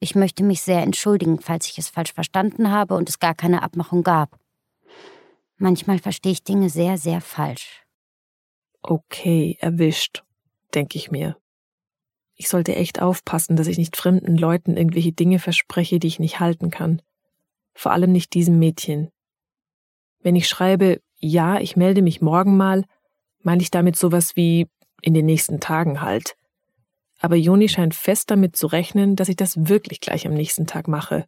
Ich 0.00 0.14
möchte 0.14 0.42
mich 0.42 0.62
sehr 0.62 0.82
entschuldigen, 0.82 1.40
falls 1.40 1.68
ich 1.68 1.78
es 1.78 1.88
falsch 1.88 2.12
verstanden 2.12 2.70
habe 2.70 2.94
und 2.94 3.08
es 3.08 3.18
gar 3.18 3.34
keine 3.34 3.62
Abmachung 3.62 4.02
gab. 4.02 4.38
Manchmal 5.58 5.98
verstehe 5.98 6.32
ich 6.32 6.42
Dinge 6.42 6.70
sehr, 6.70 6.98
sehr 6.98 7.20
falsch. 7.20 7.84
Okay, 8.82 9.56
erwischt, 9.60 10.24
denke 10.74 10.98
ich 10.98 11.12
mir. 11.12 11.36
Ich 12.42 12.48
sollte 12.48 12.74
echt 12.74 13.00
aufpassen, 13.00 13.54
dass 13.54 13.68
ich 13.68 13.78
nicht 13.78 13.96
fremden 13.96 14.36
Leuten 14.36 14.76
irgendwelche 14.76 15.12
Dinge 15.12 15.38
verspreche, 15.38 16.00
die 16.00 16.08
ich 16.08 16.18
nicht 16.18 16.40
halten 16.40 16.72
kann. 16.72 17.00
Vor 17.72 17.92
allem 17.92 18.10
nicht 18.10 18.34
diesem 18.34 18.58
Mädchen. 18.58 19.10
Wenn 20.22 20.34
ich 20.34 20.48
schreibe, 20.48 21.00
ja, 21.20 21.60
ich 21.60 21.76
melde 21.76 22.02
mich 22.02 22.20
morgen 22.20 22.56
mal, 22.56 22.84
meine 23.42 23.62
ich 23.62 23.70
damit 23.70 23.94
sowas 23.94 24.34
wie 24.34 24.66
in 25.02 25.14
den 25.14 25.24
nächsten 25.24 25.60
Tagen 25.60 26.00
halt. 26.00 26.34
Aber 27.20 27.36
Joni 27.36 27.68
scheint 27.68 27.94
fest 27.94 28.28
damit 28.28 28.56
zu 28.56 28.66
rechnen, 28.66 29.14
dass 29.14 29.28
ich 29.28 29.36
das 29.36 29.68
wirklich 29.68 30.00
gleich 30.00 30.26
am 30.26 30.34
nächsten 30.34 30.66
Tag 30.66 30.88
mache. 30.88 31.26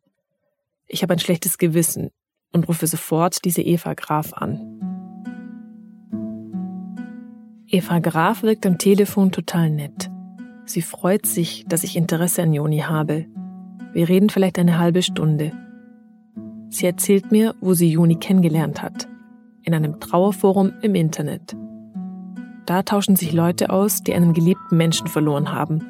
Ich 0.89 1.05
habe 1.05 1.13
ein 1.13 1.21
schlechtes 1.21 1.59
Gewissen 1.59 2.11
und 2.51 2.67
rufe 2.67 2.89
sofort 2.89 3.45
diese 3.45 3.63
Eva 3.63 3.95
Graf 3.95 4.33
an. 4.33 4.81
Eva 7.69 8.01
Graf 8.01 8.43
wirkt 8.43 8.67
am 8.67 8.79
Telefon 8.79 9.31
total 9.31 9.71
nett. 9.71 10.11
Sie 10.67 10.83
freut 10.83 11.27
sich, 11.27 11.65
dass 11.69 11.85
ich 11.85 11.97
Interesse 11.97 12.43
an 12.43 12.53
Joni 12.53 12.79
habe. 12.79 13.27
Wir 13.93 14.09
reden 14.09 14.31
vielleicht 14.31 14.59
eine 14.59 14.79
halbe 14.79 15.03
Stunde. 15.03 15.53
Sie 16.71 16.87
erzählt 16.87 17.31
mir, 17.31 17.55
wo 17.61 17.75
sie 17.75 17.91
Joni 17.91 18.17
kennengelernt 18.17 18.83
hat. 18.83 19.07
In 19.63 19.75
einem 19.75 20.01
Trauerforum 20.01 20.73
im 20.83 20.95
Internet. 20.95 21.57
Da 22.67 22.83
tauschen 22.83 23.15
sich 23.15 23.33
Leute 23.33 23.71
aus, 23.71 24.03
die 24.03 24.15
einen 24.15 24.33
geliebten 24.33 24.77
Menschen 24.77 25.07
verloren 25.07 25.53
haben. 25.53 25.87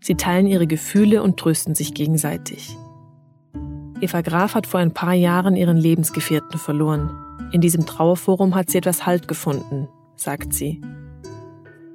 Sie 0.00 0.14
teilen 0.14 0.46
ihre 0.46 0.66
Gefühle 0.66 1.22
und 1.22 1.38
trösten 1.38 1.74
sich 1.74 1.92
gegenseitig. 1.92 2.76
Eva 4.00 4.22
Graf 4.22 4.54
hat 4.54 4.66
vor 4.66 4.80
ein 4.80 4.94
paar 4.94 5.14
Jahren 5.14 5.54
ihren 5.54 5.76
Lebensgefährten 5.76 6.58
verloren. 6.58 7.10
In 7.52 7.60
diesem 7.60 7.84
Trauerforum 7.84 8.54
hat 8.54 8.70
sie 8.70 8.78
etwas 8.78 9.06
Halt 9.06 9.28
gefunden, 9.28 9.88
sagt 10.16 10.54
sie 10.54 10.80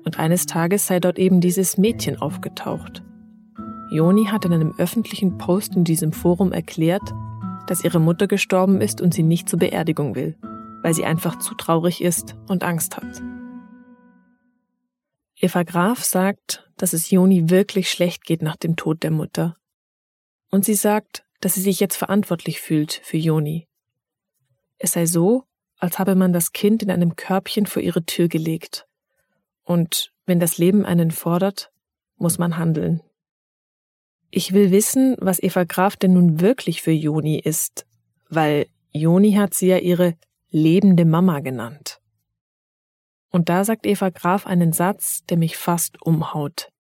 und 0.06 0.20
eines 0.20 0.46
Tages 0.46 0.88
sei 0.88 1.00
dort 1.00 1.18
eben 1.18 1.42
dieses 1.42 1.78
Mädchen 1.78 2.18
aufgetaucht. 2.22 3.04
Joni 3.90 4.26
hat 4.26 4.46
in 4.46 4.54
einem 4.54 4.74
öffentlichen 4.78 5.38
Post 5.38 5.76
in 5.76 5.84
diesem 5.84 6.14
Forum 6.14 6.52
erklärt, 6.52 7.14
dass 7.68 7.84
ihre 7.84 8.00
Mutter 8.00 8.28
gestorben 8.28 8.82
ist 8.82 9.02
und 9.02 9.14
sie 9.14 9.24
nicht 9.24 9.48
zur 9.48 9.60
Beerdigung 9.60 10.16
will, 10.16 10.38
weil 10.82 10.94
sie 10.94 11.06
einfach 11.06 11.40
zu 11.40 11.54
traurig 11.56 12.02
ist 12.02 12.36
und 12.48 12.64
Angst 12.64 12.98
hat. 12.98 13.22
Eva 15.36 15.64
Graf 15.64 16.04
sagt, 16.04 16.70
dass 16.78 16.94
es 16.94 17.10
Joni 17.10 17.50
wirklich 17.50 17.90
schlecht 17.90 18.26
geht 18.26 18.42
nach 18.42 18.56
dem 18.56 18.76
Tod 18.76 19.04
der 19.04 19.12
Mutter. 19.12 19.58
Und 20.50 20.66
sie 20.66 20.76
sagt, 20.76 21.26
dass 21.42 21.56
sie 21.56 21.62
sich 21.62 21.80
jetzt 21.80 21.98
verantwortlich 21.98 22.62
fühlt 22.62 22.94
für 23.04 23.18
Joni. 23.18 23.68
Es 24.78 24.94
sei 24.94 25.06
so, 25.06 25.44
als 25.78 26.00
habe 26.00 26.16
man 26.16 26.34
das 26.34 26.52
Kind 26.52 26.82
in 26.82 26.92
einem 26.92 27.16
Körbchen 27.16 27.66
vor 27.66 27.82
ihre 27.82 28.06
Tür 28.06 28.28
gelegt 28.28 28.88
und 29.64 30.14
wenn 30.26 30.40
das 30.40 30.58
Leben 30.58 30.86
einen 30.86 31.12
fordert, 31.12 31.72
muss 32.18 32.38
man 32.38 32.58
handeln. 32.58 33.02
Ich 34.30 34.54
will 34.54 34.72
wissen, 34.72 35.16
was 35.20 35.42
Eva 35.42 35.64
Graf 35.64 35.96
denn 35.96 36.14
nun 36.14 36.40
wirklich 36.40 36.82
für 36.82 36.92
Joni 36.92 37.40
ist, 37.40 37.86
weil 38.30 38.68
Joni 38.92 39.34
hat 39.34 39.54
sie 39.54 39.68
ja 39.68 39.78
ihre 39.78 40.16
lebende 40.50 41.06
Mama 41.06 41.40
genannt. 41.40 42.02
Und 43.30 43.50
da 43.50 43.64
sagt 43.64 43.86
Eva 43.86 44.10
Graf 44.10 44.46
einen 44.46 44.74
Satz, 44.74 45.24
der 45.26 45.38
mich 45.38 45.58
fast 45.58 46.02
umhaut. 46.02 46.72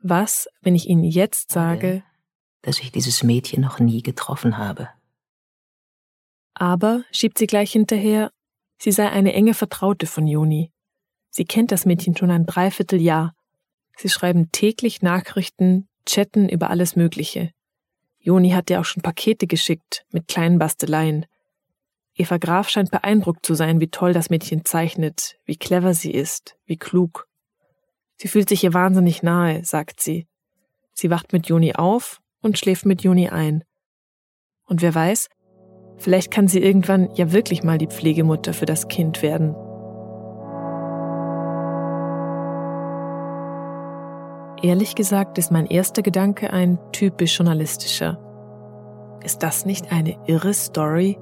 Was, 0.00 0.48
wenn 0.62 0.76
ich 0.76 0.88
Ihnen 0.88 1.02
jetzt 1.02 1.50
sage, 1.50 2.04
dass 2.62 2.78
ich 2.78 2.92
dieses 2.92 3.24
Mädchen 3.24 3.60
noch 3.60 3.80
nie 3.80 4.02
getroffen 4.02 4.56
habe? 4.56 4.88
Aber, 6.54 7.04
schiebt 7.10 7.38
sie 7.38 7.46
gleich 7.46 7.72
hinterher, 7.72 8.30
Sie 8.78 8.92
sei 8.92 9.10
eine 9.10 9.32
enge 9.32 9.54
Vertraute 9.54 10.06
von 10.06 10.26
Joni. 10.26 10.72
Sie 11.30 11.44
kennt 11.44 11.72
das 11.72 11.84
Mädchen 11.84 12.16
schon 12.16 12.30
ein 12.30 12.46
Dreivierteljahr. 12.46 13.34
Sie 13.96 14.08
schreiben 14.08 14.50
täglich 14.52 15.02
Nachrichten, 15.02 15.88
chatten 16.06 16.48
über 16.48 16.70
alles 16.70 16.96
Mögliche. 16.96 17.50
Joni 18.18 18.50
hat 18.50 18.70
ihr 18.70 18.80
auch 18.80 18.84
schon 18.84 19.02
Pakete 19.02 19.46
geschickt 19.46 20.04
mit 20.10 20.28
kleinen 20.28 20.58
Basteleien. 20.58 21.26
Eva 22.14 22.38
Graf 22.38 22.68
scheint 22.68 22.90
beeindruckt 22.90 23.46
zu 23.46 23.54
sein, 23.54 23.80
wie 23.80 23.88
toll 23.88 24.12
das 24.12 24.30
Mädchen 24.30 24.64
zeichnet, 24.64 25.38
wie 25.44 25.56
clever 25.56 25.94
sie 25.94 26.12
ist, 26.12 26.56
wie 26.64 26.76
klug. 26.76 27.28
Sie 28.16 28.28
fühlt 28.28 28.48
sich 28.48 28.64
ihr 28.64 28.74
wahnsinnig 28.74 29.22
nahe, 29.22 29.64
sagt 29.64 30.00
sie. 30.00 30.26
Sie 30.92 31.10
wacht 31.10 31.32
mit 31.32 31.46
Joni 31.46 31.74
auf 31.74 32.20
und 32.40 32.58
schläft 32.58 32.86
mit 32.86 33.02
Joni 33.02 33.28
ein. 33.28 33.62
Und 34.64 34.82
wer 34.82 34.94
weiß, 34.94 35.28
Vielleicht 35.98 36.30
kann 36.30 36.46
sie 36.46 36.62
irgendwann 36.62 37.08
ja 37.14 37.32
wirklich 37.32 37.64
mal 37.64 37.76
die 37.76 37.88
Pflegemutter 37.88 38.54
für 38.54 38.66
das 38.66 38.88
Kind 38.88 39.22
werden. 39.22 39.54
Ehrlich 44.62 44.94
gesagt 44.94 45.38
ist 45.38 45.52
mein 45.52 45.66
erster 45.66 46.02
Gedanke 46.02 46.52
ein 46.52 46.78
typisch 46.92 47.38
journalistischer. 47.38 48.18
Ist 49.24 49.42
das 49.42 49.64
nicht 49.64 49.92
eine 49.92 50.16
irre 50.26 50.54
Story? 50.54 51.18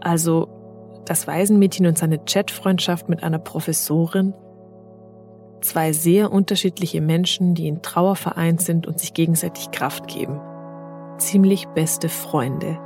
Also 0.00 0.48
das 1.04 1.26
Waisenmädchen 1.26 1.86
und 1.86 1.98
seine 1.98 2.18
Chatfreundschaft 2.18 3.08
mit 3.08 3.22
einer 3.22 3.38
Professorin? 3.38 4.34
Zwei 5.60 5.92
sehr 5.92 6.32
unterschiedliche 6.32 7.00
Menschen, 7.00 7.54
die 7.54 7.68
in 7.68 7.82
Trauer 7.82 8.16
vereint 8.16 8.60
sind 8.60 8.86
und 8.86 8.98
sich 8.98 9.14
gegenseitig 9.14 9.70
Kraft 9.72 10.08
geben. 10.08 10.40
Ziemlich 11.18 11.66
beste 11.68 12.08
Freunde. 12.08 12.78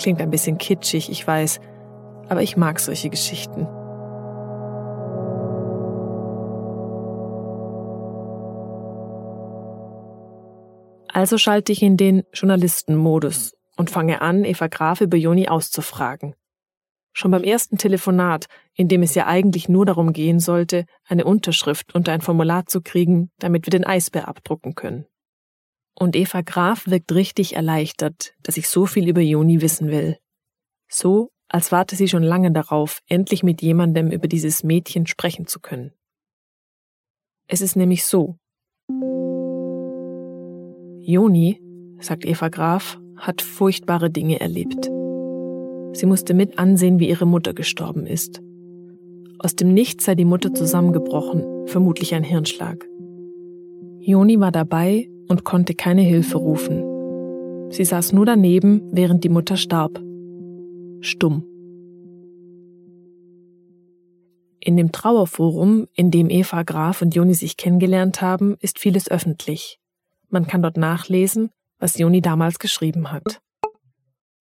Klingt 0.00 0.22
ein 0.22 0.30
bisschen 0.30 0.56
kitschig, 0.56 1.10
ich 1.10 1.26
weiß, 1.26 1.60
aber 2.30 2.40
ich 2.40 2.56
mag 2.56 2.80
solche 2.80 3.10
Geschichten. 3.10 3.66
Also 11.12 11.36
schalte 11.36 11.72
ich 11.72 11.82
in 11.82 11.98
den 11.98 12.22
Journalistenmodus 12.32 13.52
und 13.76 13.90
fange 13.90 14.22
an, 14.22 14.46
Eva 14.46 14.68
Graf 14.68 15.02
über 15.02 15.18
Joni 15.18 15.48
auszufragen. 15.48 16.34
Schon 17.12 17.30
beim 17.30 17.44
ersten 17.44 17.76
Telefonat, 17.76 18.46
in 18.72 18.88
dem 18.88 19.02
es 19.02 19.14
ja 19.14 19.26
eigentlich 19.26 19.68
nur 19.68 19.84
darum 19.84 20.14
gehen 20.14 20.40
sollte, 20.40 20.86
eine 21.06 21.26
Unterschrift 21.26 21.94
unter 21.94 22.12
ein 22.12 22.22
Formular 22.22 22.64
zu 22.64 22.80
kriegen, 22.80 23.32
damit 23.38 23.66
wir 23.66 23.70
den 23.70 23.84
Eisbär 23.84 24.28
abdrucken 24.28 24.74
können. 24.74 25.04
Und 26.02 26.16
Eva 26.16 26.40
Graf 26.40 26.86
wirkt 26.86 27.12
richtig 27.12 27.56
erleichtert, 27.56 28.32
dass 28.42 28.56
ich 28.56 28.68
so 28.68 28.86
viel 28.86 29.06
über 29.06 29.20
Joni 29.20 29.60
wissen 29.60 29.88
will. 29.88 30.16
So, 30.88 31.28
als 31.46 31.72
warte 31.72 31.94
sie 31.94 32.08
schon 32.08 32.22
lange 32.22 32.52
darauf, 32.52 33.00
endlich 33.06 33.42
mit 33.42 33.60
jemandem 33.60 34.10
über 34.10 34.26
dieses 34.26 34.64
Mädchen 34.64 35.06
sprechen 35.06 35.46
zu 35.46 35.60
können. 35.60 35.92
Es 37.48 37.60
ist 37.60 37.76
nämlich 37.76 38.06
so. 38.06 38.36
Joni, 41.02 41.60
sagt 42.00 42.24
Eva 42.24 42.48
Graf, 42.48 42.98
hat 43.18 43.42
furchtbare 43.42 44.08
Dinge 44.08 44.40
erlebt. 44.40 44.86
Sie 45.92 46.06
musste 46.06 46.32
mit 46.32 46.58
ansehen, 46.58 46.98
wie 46.98 47.10
ihre 47.10 47.26
Mutter 47.26 47.52
gestorben 47.52 48.06
ist. 48.06 48.40
Aus 49.38 49.54
dem 49.54 49.74
Nichts 49.74 50.06
sei 50.06 50.14
die 50.14 50.24
Mutter 50.24 50.54
zusammengebrochen, 50.54 51.66
vermutlich 51.66 52.14
ein 52.14 52.24
Hirnschlag. 52.24 52.86
Joni 53.98 54.40
war 54.40 54.50
dabei 54.50 55.10
und 55.30 55.44
konnte 55.44 55.74
keine 55.74 56.02
Hilfe 56.02 56.38
rufen. 56.38 57.70
Sie 57.70 57.84
saß 57.84 58.12
nur 58.12 58.26
daneben, 58.26 58.82
während 58.92 59.22
die 59.22 59.28
Mutter 59.28 59.56
starb. 59.56 60.02
Stumm. 61.00 61.46
In 64.58 64.76
dem 64.76 64.90
Trauerforum, 64.90 65.86
in 65.94 66.10
dem 66.10 66.28
Eva 66.30 66.64
Graf 66.64 67.00
und 67.00 67.14
Joni 67.14 67.34
sich 67.34 67.56
kennengelernt 67.56 68.20
haben, 68.20 68.56
ist 68.58 68.80
vieles 68.80 69.08
öffentlich. 69.08 69.78
Man 70.28 70.48
kann 70.48 70.62
dort 70.62 70.76
nachlesen, 70.76 71.50
was 71.78 71.96
Joni 71.96 72.20
damals 72.20 72.58
geschrieben 72.58 73.12
hat. 73.12 73.40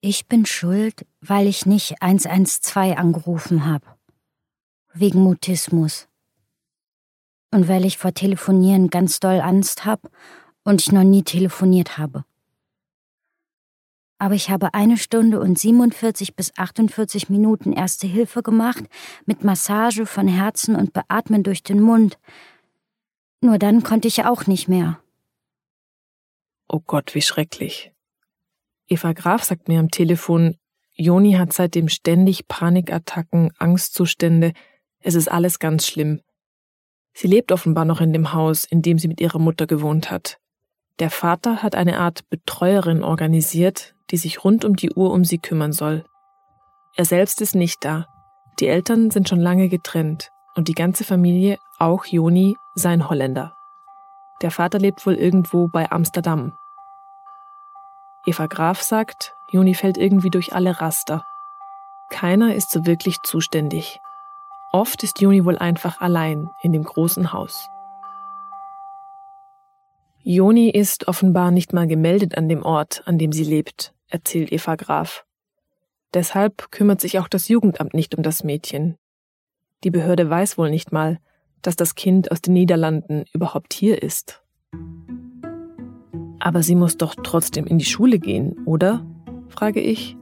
Ich 0.01 0.27
bin 0.27 0.47
schuld, 0.47 1.05
weil 1.21 1.45
ich 1.45 1.67
nicht 1.67 2.01
112 2.01 2.97
angerufen 2.97 3.67
habe. 3.67 3.85
Wegen 4.93 5.19
Mutismus. 5.19 6.07
Und 7.51 7.67
weil 7.67 7.85
ich 7.85 7.99
vor 7.99 8.13
Telefonieren 8.13 8.89
ganz 8.89 9.19
doll 9.19 9.39
Angst 9.39 9.85
habe 9.85 10.09
und 10.69 10.81
ich 10.81 10.91
noch 10.91 11.03
nie 11.03 11.23
telefoniert 11.23 11.97
habe. 11.97 12.25
Aber 14.19 14.35
ich 14.35 14.51
habe 14.51 14.75
eine 14.75 14.97
Stunde 14.97 15.39
und 15.39 15.57
47 15.57 16.35
bis 16.35 16.55
48 16.57 17.29
Minuten 17.29 17.73
Erste 17.73 18.05
Hilfe 18.05 18.43
gemacht, 18.43 18.83
mit 19.25 19.43
Massage 19.43 20.05
von 20.05 20.27
Herzen 20.27 20.75
und 20.75 20.93
Beatmen 20.93 21.41
durch 21.41 21.63
den 21.63 21.81
Mund. 21.81 22.19
Nur 23.41 23.57
dann 23.57 23.81
konnte 23.81 24.07
ich 24.07 24.25
auch 24.25 24.45
nicht 24.45 24.67
mehr. 24.67 24.99
Oh 26.67 26.81
Gott, 26.85 27.15
wie 27.15 27.21
schrecklich. 27.23 27.91
Eva 28.87 29.13
Graf 29.13 29.45
sagt 29.45 29.69
mir 29.69 29.79
am 29.79 29.89
Telefon, 29.89 30.55
Joni 30.93 31.33
hat 31.33 31.51
seitdem 31.51 31.89
ständig 31.89 32.47
Panikattacken, 32.47 33.51
Angstzustände. 33.57 34.53
Es 34.99 35.15
ist 35.15 35.31
alles 35.31 35.57
ganz 35.57 35.87
schlimm. 35.87 36.21
Sie 37.13 37.27
lebt 37.27 37.51
offenbar 37.51 37.85
noch 37.85 38.01
in 38.01 38.13
dem 38.13 38.33
Haus, 38.33 38.65
in 38.65 38.83
dem 38.83 38.99
sie 38.99 39.07
mit 39.07 39.19
ihrer 39.19 39.39
Mutter 39.39 39.65
gewohnt 39.65 40.11
hat. 40.11 40.38
Der 40.99 41.09
Vater 41.09 41.63
hat 41.63 41.75
eine 41.75 41.99
Art 41.99 42.29
Betreuerin 42.29 43.03
organisiert, 43.03 43.95
die 44.11 44.17
sich 44.17 44.43
rund 44.43 44.65
um 44.65 44.75
die 44.75 44.91
Uhr 44.91 45.11
um 45.11 45.23
sie 45.23 45.37
kümmern 45.37 45.71
soll. 45.71 46.03
Er 46.95 47.05
selbst 47.05 47.41
ist 47.41 47.55
nicht 47.55 47.85
da. 47.85 48.07
Die 48.59 48.67
Eltern 48.67 49.09
sind 49.09 49.29
schon 49.29 49.39
lange 49.39 49.69
getrennt 49.69 50.29
und 50.55 50.67
die 50.67 50.73
ganze 50.73 51.05
Familie, 51.05 51.57
auch 51.77 52.05
Joni, 52.05 52.57
sein 52.75 53.09
Holländer. 53.09 53.55
Der 54.41 54.51
Vater 54.51 54.79
lebt 54.79 55.05
wohl 55.05 55.13
irgendwo 55.13 55.69
bei 55.69 55.89
Amsterdam. 55.89 56.53
Eva 58.25 58.47
Graf 58.47 58.81
sagt, 58.81 59.33
Juni 59.51 59.75
fällt 59.75 59.97
irgendwie 59.97 60.29
durch 60.29 60.53
alle 60.53 60.81
Raster. 60.81 61.23
Keiner 62.09 62.55
ist 62.55 62.71
so 62.71 62.85
wirklich 62.85 63.21
zuständig. 63.23 63.99
Oft 64.71 65.03
ist 65.03 65.21
Juni 65.21 65.45
wohl 65.45 65.57
einfach 65.57 66.01
allein 66.01 66.49
in 66.61 66.73
dem 66.73 66.83
großen 66.83 67.31
Haus. 67.31 67.69
Joni 70.23 70.69
ist 70.69 71.07
offenbar 71.07 71.49
nicht 71.51 71.71
mal 71.71 71.87
gemeldet 71.87 72.37
an 72.37 72.49
dem 72.49 72.63
Ort, 72.63 73.03
an 73.05 73.17
dem 73.17 73.31
sie 73.31 73.45
lebt, 73.45 73.93
erzählt 74.09 74.51
Eva 74.51 74.75
Graf. 74.75 75.25
Deshalb 76.13 76.71
kümmert 76.71 76.99
sich 76.99 77.19
auch 77.19 77.27
das 77.27 77.47
Jugendamt 77.47 77.93
nicht 77.93 78.15
um 78.15 78.23
das 78.23 78.43
Mädchen. 78.43 78.97
Die 79.83 79.91
Behörde 79.91 80.29
weiß 80.29 80.57
wohl 80.57 80.69
nicht 80.69 80.91
mal, 80.91 81.19
dass 81.61 81.77
das 81.77 81.95
Kind 81.95 82.31
aus 82.31 82.41
den 82.41 82.53
Niederlanden 82.53 83.25
überhaupt 83.33 83.73
hier 83.73 84.03
ist. 84.03 84.43
Aber 86.39 86.63
sie 86.63 86.75
muss 86.75 86.97
doch 86.97 87.15
trotzdem 87.15 87.65
in 87.65 87.77
die 87.77 87.85
Schule 87.85 88.19
gehen, 88.19 88.57
oder? 88.65 89.05
frage 89.47 89.79
ich. 89.79 90.17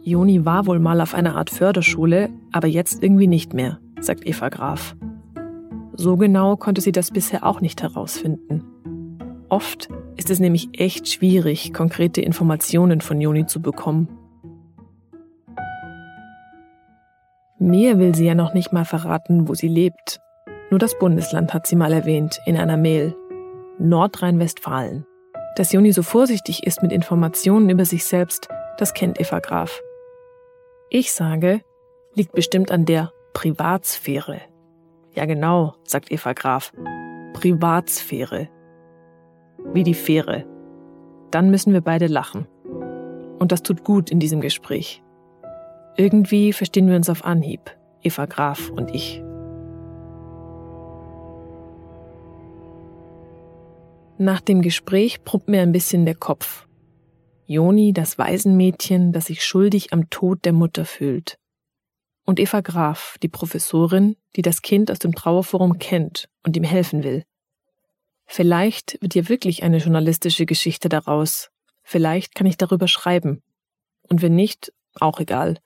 Joni 0.00 0.44
war 0.44 0.66
wohl 0.66 0.78
mal 0.78 1.00
auf 1.00 1.14
einer 1.14 1.36
Art 1.36 1.50
Förderschule, 1.50 2.30
aber 2.52 2.68
jetzt 2.68 3.02
irgendwie 3.02 3.26
nicht 3.26 3.52
mehr, 3.54 3.78
sagt 4.00 4.26
Eva 4.26 4.48
Graf. 4.48 4.96
So 5.94 6.16
genau 6.16 6.56
konnte 6.56 6.80
sie 6.80 6.92
das 6.92 7.10
bisher 7.10 7.44
auch 7.44 7.60
nicht 7.60 7.82
herausfinden. 7.82 8.62
Oft 9.48 9.88
ist 10.16 10.30
es 10.30 10.40
nämlich 10.40 10.68
echt 10.78 11.08
schwierig, 11.08 11.72
konkrete 11.72 12.20
Informationen 12.20 13.00
von 13.00 13.20
Joni 13.20 13.46
zu 13.46 13.62
bekommen. 13.62 14.08
Mehr 17.58 17.98
will 17.98 18.14
sie 18.14 18.26
ja 18.26 18.34
noch 18.34 18.54
nicht 18.54 18.72
mal 18.72 18.84
verraten, 18.84 19.48
wo 19.48 19.54
sie 19.54 19.68
lebt. 19.68 20.20
Nur 20.70 20.78
das 20.78 20.98
Bundesland 20.98 21.54
hat 21.54 21.66
sie 21.66 21.76
mal 21.76 21.92
erwähnt 21.92 22.38
in 22.44 22.56
einer 22.56 22.76
Mail. 22.76 23.14
Nordrhein-Westfalen. 23.78 25.06
Dass 25.56 25.72
Joni 25.72 25.92
so 25.92 26.02
vorsichtig 26.02 26.66
ist 26.66 26.82
mit 26.82 26.92
Informationen 26.92 27.70
über 27.70 27.84
sich 27.84 28.04
selbst, 28.04 28.48
das 28.78 28.94
kennt 28.94 29.20
Eva 29.20 29.38
Graf. 29.38 29.80
Ich 30.90 31.12
sage, 31.12 31.60
liegt 32.14 32.32
bestimmt 32.32 32.70
an 32.70 32.84
der 32.84 33.12
Privatsphäre. 33.32 34.40
Ja 35.14 35.24
genau, 35.24 35.74
sagt 35.84 36.10
Eva 36.10 36.32
Graf. 36.32 36.72
Privatsphäre. 37.32 38.48
Wie 39.72 39.82
die 39.82 39.94
Fähre. 39.94 40.44
Dann 41.30 41.50
müssen 41.50 41.72
wir 41.72 41.80
beide 41.80 42.06
lachen. 42.06 42.46
Und 43.38 43.52
das 43.52 43.62
tut 43.62 43.84
gut 43.84 44.10
in 44.10 44.20
diesem 44.20 44.40
Gespräch. 44.40 45.02
Irgendwie 45.96 46.52
verstehen 46.52 46.88
wir 46.88 46.96
uns 46.96 47.08
auf 47.08 47.24
Anhieb, 47.24 47.60
Eva 48.02 48.26
Graf 48.26 48.70
und 48.70 48.94
ich. 48.94 49.22
Nach 54.18 54.40
dem 54.40 54.62
Gespräch 54.62 55.24
brummt 55.24 55.48
mir 55.48 55.60
ein 55.60 55.72
bisschen 55.72 56.06
der 56.06 56.14
Kopf. 56.14 56.66
Joni, 57.46 57.92
das 57.92 58.18
Waisenmädchen, 58.18 59.12
das 59.12 59.26
sich 59.26 59.44
schuldig 59.44 59.92
am 59.92 60.08
Tod 60.10 60.44
der 60.44 60.52
Mutter 60.52 60.84
fühlt. 60.84 61.38
Und 62.24 62.40
Eva 62.40 62.60
Graf, 62.60 63.16
die 63.22 63.28
Professorin, 63.28 64.16
die 64.34 64.42
das 64.42 64.62
Kind 64.62 64.90
aus 64.90 64.98
dem 64.98 65.14
Trauerforum 65.14 65.78
kennt 65.78 66.28
und 66.44 66.56
ihm 66.56 66.64
helfen 66.64 67.04
will. 67.04 67.24
Vielleicht 68.26 69.00
wird 69.00 69.12
hier 69.12 69.28
wirklich 69.28 69.62
eine 69.62 69.78
journalistische 69.78 70.46
Geschichte 70.46 70.88
daraus. 70.88 71.50
Vielleicht 71.82 72.34
kann 72.34 72.46
ich 72.46 72.56
darüber 72.56 72.88
schreiben. 72.88 73.42
Und 74.02 74.22
wenn 74.22 74.34
nicht, 74.34 74.72
auch 74.94 75.20
egal. 75.20 75.58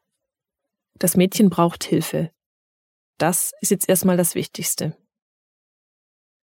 Das 0.98 1.16
Mädchen 1.16 1.48
braucht 1.50 1.84
Hilfe. 1.84 2.30
Das 3.18 3.52
ist 3.60 3.70
jetzt 3.70 3.88
erstmal 3.88 4.16
das 4.16 4.34
Wichtigste. 4.34 4.96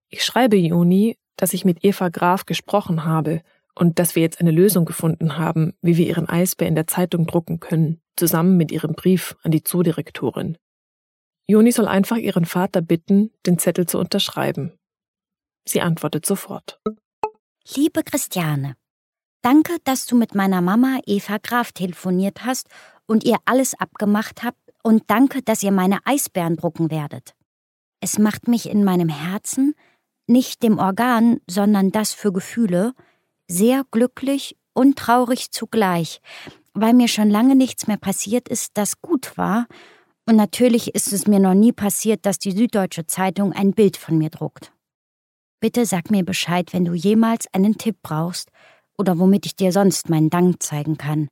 Ich 0.10 0.24
schreibe 0.24 0.56
Juni, 0.56 1.18
dass 1.36 1.54
ich 1.54 1.66
mit 1.66 1.84
Eva 1.84 2.10
Graf 2.10 2.46
gesprochen 2.46 3.04
habe 3.04 3.42
und 3.76 4.00
dass 4.00 4.16
wir 4.16 4.24
jetzt 4.24 4.40
eine 4.40 4.52
Lösung 4.52 4.86
gefunden 4.86 5.38
haben, 5.38 5.74
wie 5.82 5.98
wir 5.98 6.08
ihren 6.08 6.30
Eisbär 6.30 6.68
in 6.68 6.76
der 6.76 6.88
Zeitung 6.88 7.28
drucken 7.28 7.60
können, 7.60 8.02
zusammen 8.16 8.56
mit 8.56 8.72
ihrem 8.72 8.94
Brief 8.94 9.36
an 9.44 9.52
die 9.52 9.64
Zoodirektorin. 9.64 10.58
Joni 11.48 11.72
soll 11.72 11.88
einfach 11.88 12.18
ihren 12.18 12.46
Vater 12.46 12.82
bitten, 12.82 13.32
den 13.46 13.60
Zettel 13.60 13.86
zu 13.86 14.00
unterschreiben. 14.00 14.80
Sie 15.68 15.82
antwortet 15.82 16.26
sofort. 16.26 16.80
Liebe 17.76 18.04
Christiane, 18.04 18.76
danke, 19.42 19.78
dass 19.84 20.06
du 20.06 20.16
mit 20.16 20.36
meiner 20.36 20.62
Mama 20.62 21.00
Eva 21.06 21.38
Graf 21.42 21.72
telefoniert 21.72 22.46
hast 22.46 22.68
und 23.08 23.24
ihr 23.24 23.38
alles 23.46 23.74
abgemacht 23.74 24.44
habt 24.44 24.60
und 24.84 25.04
danke, 25.08 25.42
dass 25.42 25.64
ihr 25.64 25.72
meine 25.72 26.00
Eisbären 26.06 26.56
drucken 26.58 26.92
werdet. 26.92 27.36
Es 28.00 28.20
macht 28.20 28.48
mich 28.48 28.70
in 28.70 28.84
meinem 28.84 29.10
Herzen 29.10 29.74
nicht 30.28 30.62
dem 30.64 30.78
Organ, 30.78 31.40
sondern 31.50 31.92
das 31.92 32.14
für 32.14 32.32
Gefühle, 32.32 32.94
sehr 33.48 33.84
glücklich 33.90 34.58
und 34.74 34.98
traurig 34.98 35.52
zugleich, 35.52 36.22
weil 36.74 36.94
mir 36.94 37.08
schon 37.08 37.30
lange 37.30 37.56
nichts 37.56 37.88
mehr 37.88 37.98
passiert 37.98 38.50
ist, 38.50 38.72
das 38.76 39.02
gut 39.02 39.38
war, 39.38 39.68
und 40.28 40.36
natürlich 40.36 40.96
ist 40.96 41.14
es 41.14 41.28
mir 41.28 41.40
noch 41.40 41.54
nie 41.54 41.72
passiert, 41.72 42.26
dass 42.26 42.40
die 42.40 42.52
Süddeutsche 42.52 43.06
Zeitung 43.06 43.54
ein 43.54 43.74
Bild 43.74 43.96
von 43.96 44.18
mir 44.18 44.30
druckt. 44.30 44.72
Bitte 45.60 45.86
sag 45.86 46.12
mir 46.12 46.24
Bescheid, 46.24 46.74
wenn 46.74 46.86
du 46.86 46.94
jemals 46.94 47.48
einen 47.54 47.78
Tipp 47.78 47.98
brauchst 48.02 48.50
oder 48.98 49.20
womit 49.20 49.46
ich 49.46 49.56
dir 49.56 49.72
sonst 49.72 50.10
meinen 50.10 50.30
Dank 50.30 50.62
zeigen 50.62 50.98
kann. 50.98 51.28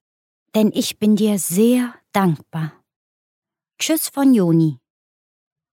Denn 0.55 0.71
ich 0.73 0.99
bin 0.99 1.15
dir 1.15 1.39
sehr 1.39 1.93
dankbar. 2.12 2.73
Tschüss 3.79 4.09
von 4.09 4.33
Joni. 4.33 4.79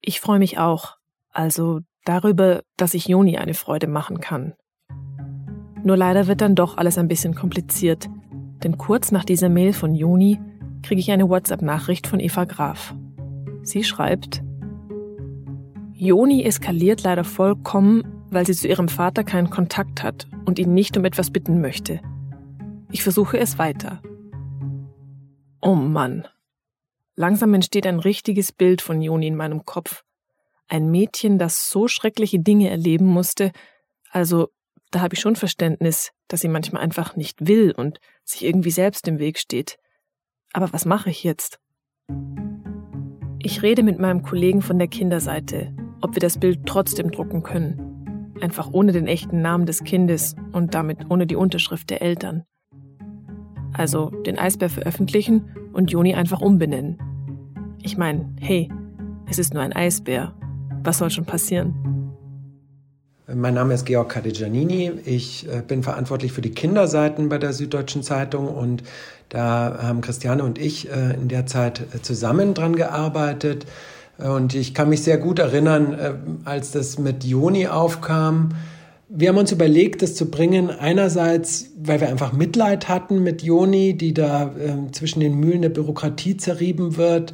Ich 0.00 0.20
freue 0.20 0.38
mich 0.38 0.58
auch. 0.58 0.96
Also 1.30 1.80
darüber, 2.04 2.62
dass 2.76 2.94
ich 2.94 3.06
Joni 3.06 3.36
eine 3.36 3.54
Freude 3.54 3.86
machen 3.86 4.20
kann. 4.20 4.54
Nur 5.82 5.96
leider 5.96 6.26
wird 6.26 6.40
dann 6.40 6.54
doch 6.54 6.76
alles 6.76 6.98
ein 6.98 7.08
bisschen 7.08 7.34
kompliziert. 7.34 8.08
Denn 8.62 8.78
kurz 8.78 9.12
nach 9.12 9.24
dieser 9.24 9.48
Mail 9.48 9.72
von 9.72 9.94
Juni 9.94 10.40
kriege 10.82 11.00
ich 11.00 11.10
eine 11.10 11.28
WhatsApp-Nachricht 11.28 12.06
von 12.06 12.20
Eva 12.20 12.44
Graf. 12.44 12.94
Sie 13.62 13.84
schreibt, 13.84 14.42
Joni 15.92 16.44
eskaliert 16.44 17.02
leider 17.02 17.24
vollkommen, 17.24 18.19
weil 18.30 18.46
sie 18.46 18.54
zu 18.54 18.68
ihrem 18.68 18.88
Vater 18.88 19.24
keinen 19.24 19.50
Kontakt 19.50 20.02
hat 20.02 20.26
und 20.44 20.58
ihn 20.58 20.74
nicht 20.74 20.96
um 20.96 21.04
etwas 21.04 21.30
bitten 21.30 21.60
möchte. 21.60 22.00
Ich 22.90 23.02
versuche 23.02 23.38
es 23.38 23.58
weiter. 23.58 24.00
Oh 25.60 25.74
Mann. 25.74 26.26
Langsam 27.16 27.52
entsteht 27.54 27.86
ein 27.86 27.98
richtiges 27.98 28.52
Bild 28.52 28.80
von 28.80 29.02
Joni 29.02 29.26
in 29.26 29.36
meinem 29.36 29.64
Kopf. 29.66 30.04
Ein 30.68 30.90
Mädchen, 30.90 31.38
das 31.38 31.68
so 31.68 31.88
schreckliche 31.88 32.38
Dinge 32.38 32.70
erleben 32.70 33.06
musste, 33.06 33.52
also 34.10 34.48
da 34.90 35.00
habe 35.00 35.14
ich 35.14 35.20
schon 35.20 35.36
Verständnis, 35.36 36.10
dass 36.28 36.40
sie 36.40 36.48
manchmal 36.48 36.82
einfach 36.82 37.16
nicht 37.16 37.46
will 37.46 37.72
und 37.72 38.00
sich 38.24 38.44
irgendwie 38.44 38.70
selbst 38.70 39.06
im 39.06 39.18
Weg 39.18 39.38
steht. 39.38 39.78
Aber 40.52 40.72
was 40.72 40.84
mache 40.84 41.10
ich 41.10 41.22
jetzt? 41.22 41.60
Ich 43.38 43.62
rede 43.62 43.82
mit 43.82 43.98
meinem 43.98 44.22
Kollegen 44.22 44.62
von 44.62 44.78
der 44.78 44.88
Kinderseite, 44.88 45.74
ob 46.00 46.14
wir 46.14 46.20
das 46.20 46.38
Bild 46.38 46.66
trotzdem 46.66 47.10
drucken 47.10 47.42
können. 47.42 47.89
Einfach 48.40 48.70
ohne 48.72 48.92
den 48.92 49.06
echten 49.06 49.42
Namen 49.42 49.66
des 49.66 49.84
Kindes 49.84 50.34
und 50.52 50.74
damit 50.74 51.10
ohne 51.10 51.26
die 51.26 51.36
Unterschrift 51.36 51.90
der 51.90 52.02
Eltern. 52.02 52.44
Also 53.72 54.10
den 54.10 54.38
Eisbär 54.38 54.70
veröffentlichen 54.70 55.50
und 55.72 55.90
Joni 55.90 56.14
einfach 56.14 56.40
umbenennen. 56.40 56.98
Ich 57.82 57.96
meine, 57.96 58.28
hey, 58.40 58.68
es 59.28 59.38
ist 59.38 59.54
nur 59.54 59.62
ein 59.62 59.72
Eisbär. 59.72 60.34
Was 60.82 60.98
soll 60.98 61.10
schon 61.10 61.24
passieren? 61.24 61.74
Mein 63.32 63.54
Name 63.54 63.74
ist 63.74 63.86
Georg 63.86 64.08
Cadigianini. 64.08 64.92
Ich 65.04 65.46
äh, 65.48 65.62
bin 65.62 65.84
verantwortlich 65.84 66.32
für 66.32 66.40
die 66.40 66.50
Kinderseiten 66.50 67.28
bei 67.28 67.38
der 67.38 67.52
Süddeutschen 67.52 68.02
Zeitung 68.02 68.48
und 68.48 68.82
da 69.28 69.78
haben 69.82 70.00
Christiane 70.00 70.42
und 70.42 70.58
ich 70.58 70.90
äh, 70.90 71.14
in 71.14 71.28
der 71.28 71.46
Zeit 71.46 71.80
äh, 71.94 72.02
zusammen 72.02 72.54
dran 72.54 72.74
gearbeitet. 72.74 73.66
Und 74.22 74.54
ich 74.54 74.74
kann 74.74 74.88
mich 74.88 75.02
sehr 75.02 75.18
gut 75.18 75.38
erinnern, 75.38 76.42
als 76.44 76.72
das 76.72 76.98
mit 76.98 77.24
Joni 77.24 77.66
aufkam. 77.68 78.50
Wir 79.08 79.30
haben 79.30 79.38
uns 79.38 79.50
überlegt, 79.50 80.02
das 80.02 80.14
zu 80.14 80.30
bringen. 80.30 80.70
Einerseits, 80.70 81.70
weil 81.76 82.00
wir 82.00 82.08
einfach 82.08 82.32
Mitleid 82.32 82.88
hatten 82.88 83.22
mit 83.22 83.42
Joni, 83.42 83.96
die 83.96 84.14
da 84.14 84.54
zwischen 84.92 85.20
den 85.20 85.34
Mühlen 85.40 85.62
der 85.62 85.70
Bürokratie 85.70 86.36
zerrieben 86.36 86.96
wird. 86.96 87.32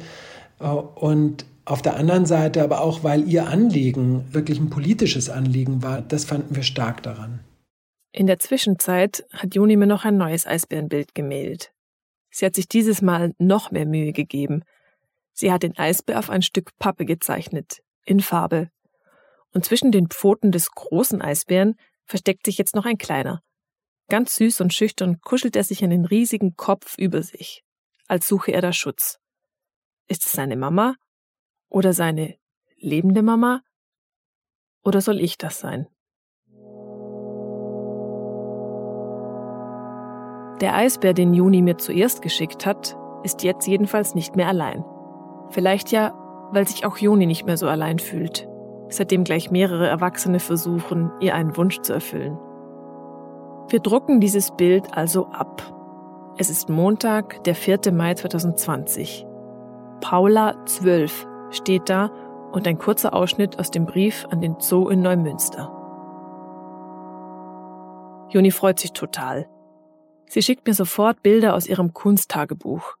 Und 0.95 1.45
auf 1.65 1.81
der 1.81 1.97
anderen 1.97 2.25
Seite 2.25 2.63
aber 2.63 2.81
auch, 2.81 3.03
weil 3.03 3.27
ihr 3.27 3.47
Anliegen 3.47 4.23
wirklich 4.31 4.59
ein 4.59 4.69
politisches 4.69 5.29
Anliegen 5.29 5.83
war. 5.83 6.01
Das 6.01 6.25
fanden 6.25 6.55
wir 6.55 6.63
stark 6.63 7.03
daran. 7.03 7.41
In 8.13 8.25
der 8.25 8.39
Zwischenzeit 8.39 9.25
hat 9.33 9.53
Juni 9.53 9.75
mir 9.75 9.85
noch 9.85 10.05
ein 10.05 10.17
neues 10.17 10.47
Eisbärenbild 10.47 11.13
gemeldet. 11.13 11.73
Sie 12.31 12.45
hat 12.45 12.55
sich 12.55 12.67
dieses 12.67 13.01
Mal 13.01 13.33
noch 13.37 13.69
mehr 13.69 13.85
Mühe 13.85 14.13
gegeben. 14.13 14.63
Sie 15.39 15.51
hat 15.51 15.61
den 15.61 15.77
Eisbär 15.77 16.17
auf 16.17 16.31
ein 16.31 16.41
Stück 16.41 16.75
Pappe 16.79 17.05
gezeichnet, 17.05 17.83
in 18.05 18.21
Farbe. 18.21 18.71
Und 19.53 19.65
zwischen 19.65 19.91
den 19.91 20.07
Pfoten 20.07 20.51
des 20.51 20.71
großen 20.71 21.21
Eisbären 21.21 21.75
versteckt 22.05 22.47
sich 22.47 22.57
jetzt 22.57 22.73
noch 22.73 22.85
ein 22.85 22.97
kleiner. 22.97 23.43
Ganz 24.09 24.35
süß 24.37 24.61
und 24.61 24.73
schüchtern 24.73 25.21
kuschelt 25.21 25.55
er 25.55 25.63
sich 25.63 25.79
den 25.79 26.05
riesigen 26.05 26.55
Kopf 26.55 26.97
über 26.97 27.21
sich, 27.21 27.63
als 28.07 28.27
suche 28.27 28.51
er 28.51 28.61
da 28.61 28.73
Schutz. 28.73 29.19
Ist 30.07 30.25
es 30.25 30.31
seine 30.31 30.55
Mama 30.55 30.95
oder 31.69 31.93
seine 31.93 32.39
lebende 32.75 33.21
Mama? 33.21 33.61
Oder 34.83 35.01
soll 35.01 35.19
ich 35.19 35.37
das 35.37 35.59
sein? 35.59 35.85
Der 40.61 40.73
Eisbär, 40.73 41.13
den 41.13 41.35
Juni 41.35 41.61
mir 41.61 41.77
zuerst 41.77 42.23
geschickt 42.23 42.65
hat, 42.65 42.97
ist 43.23 43.43
jetzt 43.43 43.67
jedenfalls 43.67 44.15
nicht 44.15 44.35
mehr 44.35 44.47
allein. 44.47 44.83
Vielleicht 45.49 45.91
ja, 45.91 46.13
weil 46.51 46.67
sich 46.67 46.85
auch 46.85 46.97
Juni 46.97 47.25
nicht 47.25 47.45
mehr 47.45 47.57
so 47.57 47.67
allein 47.67 47.99
fühlt, 47.99 48.47
seitdem 48.89 49.23
gleich 49.23 49.51
mehrere 49.51 49.87
Erwachsene 49.87 50.39
versuchen, 50.39 51.11
ihr 51.19 51.35
einen 51.35 51.55
Wunsch 51.57 51.81
zu 51.81 51.93
erfüllen. 51.93 52.37
Wir 53.69 53.79
drucken 53.79 54.21
dieses 54.21 54.51
Bild 54.51 54.95
also 54.95 55.27
ab. 55.27 55.61
Es 56.37 56.49
ist 56.49 56.69
Montag, 56.69 57.43
der 57.43 57.55
4. 57.55 57.91
Mai 57.91 58.13
2020. 58.13 59.25
Paula 59.99 60.55
12 60.65 61.27
steht 61.49 61.89
da 61.89 62.11
und 62.51 62.67
ein 62.67 62.77
kurzer 62.77 63.13
Ausschnitt 63.13 63.59
aus 63.59 63.71
dem 63.71 63.85
Brief 63.85 64.25
an 64.29 64.41
den 64.41 64.55
Zoo 64.59 64.89
in 64.89 65.01
Neumünster. 65.01 65.73
Juni 68.29 68.51
freut 68.51 68.79
sich 68.79 68.93
total. 68.93 69.47
Sie 70.27 70.41
schickt 70.41 70.67
mir 70.67 70.73
sofort 70.73 71.23
Bilder 71.23 71.55
aus 71.55 71.67
ihrem 71.67 71.93
Kunsttagebuch. 71.93 72.95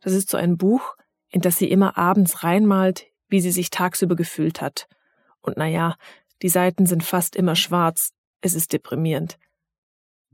Das 0.00 0.12
ist 0.12 0.30
so 0.30 0.36
ein 0.36 0.56
Buch, 0.56 0.96
in 1.34 1.40
das 1.40 1.56
sie 1.56 1.68
immer 1.68 1.98
abends 1.98 2.44
reinmalt, 2.44 3.06
wie 3.28 3.40
sie 3.40 3.50
sich 3.50 3.70
tagsüber 3.70 4.14
gefühlt 4.14 4.60
hat. 4.60 4.86
Und 5.40 5.56
naja, 5.56 5.96
die 6.42 6.48
Seiten 6.48 6.86
sind 6.86 7.02
fast 7.02 7.34
immer 7.34 7.56
schwarz. 7.56 8.12
Es 8.40 8.54
ist 8.54 8.72
deprimierend. 8.72 9.36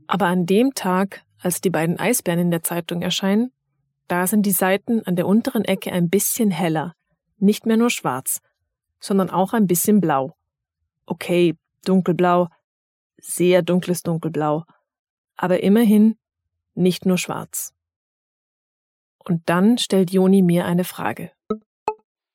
Aber 0.05 0.27
an 0.27 0.45
dem 0.45 0.75
Tag, 0.75 1.23
als 1.39 1.59
die 1.59 1.71
beiden 1.71 1.97
Eisbären 1.99 2.37
in 2.37 2.51
der 2.51 2.61
Zeitung 2.61 3.01
erscheinen, 3.01 3.51
da 4.07 4.27
sind 4.27 4.45
die 4.45 4.51
Seiten 4.51 5.01
an 5.07 5.15
der 5.15 5.25
unteren 5.25 5.65
Ecke 5.65 5.91
ein 5.91 6.07
bisschen 6.11 6.51
heller, 6.51 6.93
nicht 7.39 7.65
mehr 7.65 7.77
nur 7.77 7.89
schwarz, 7.89 8.39
sondern 8.99 9.31
auch 9.31 9.53
ein 9.53 9.65
bisschen 9.65 10.01
blau. 10.01 10.35
Okay, 11.07 11.55
dunkelblau, 11.83 12.47
sehr 13.17 13.63
dunkles 13.63 14.03
dunkelblau, 14.03 14.65
aber 15.35 15.63
immerhin 15.63 16.19
nicht 16.75 17.07
nur 17.07 17.17
schwarz. 17.17 17.73
Und 19.23 19.41
dann 19.47 19.77
stellt 19.77 20.11
Joni 20.11 20.41
mir 20.41 20.65
eine 20.65 20.83
Frage. 20.83 21.31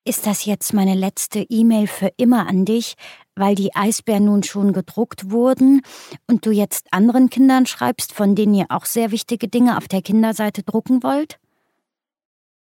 Ist 0.05 0.27
das 0.27 0.45
jetzt 0.45 0.73
meine 0.73 0.95
letzte 0.95 1.41
E-Mail 1.41 1.89
für 1.89 2.13
immer 2.17 2.47
an 2.47 2.65
dich, 2.65 2.95
weil 3.35 3.57
die 3.57 3.75
Eisbären 3.75 4.27
nun 4.27 4.45
schon 4.45 4.73
gedruckt 4.73 5.31
wurden 5.31 5.83
und 6.29 6.47
du 6.47 6.53
jetzt 6.53 6.87
anderen 6.93 7.29
Kindern 7.29 7.67
schreibst, 7.67 8.13
von 8.13 8.37
denen 8.37 8.55
ihr 8.55 8.67
auch 8.69 8.85
sehr 8.85 9.11
wichtige 9.11 9.49
Dinge 9.49 9.77
auf 9.77 9.89
der 9.89 10.03
Kinderseite 10.03 10.63
drucken 10.63 11.03
wollt? 11.03 11.41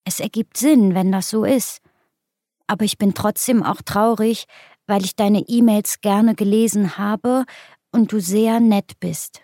Es 0.05 0.21
ergibt 0.21 0.57
Sinn, 0.57 0.95
wenn 0.95 1.11
das 1.11 1.29
so 1.29 1.43
ist 1.43 1.81
aber 2.67 2.85
ich 2.85 2.97
bin 2.97 3.13
trotzdem 3.13 3.63
auch 3.63 3.81
traurig, 3.81 4.45
weil 4.87 5.03
ich 5.03 5.15
deine 5.15 5.43
E-Mails 5.47 6.01
gerne 6.01 6.35
gelesen 6.35 6.97
habe 6.97 7.45
und 7.91 8.11
du 8.11 8.19
sehr 8.19 8.59
nett 8.59 8.99
bist. 8.99 9.41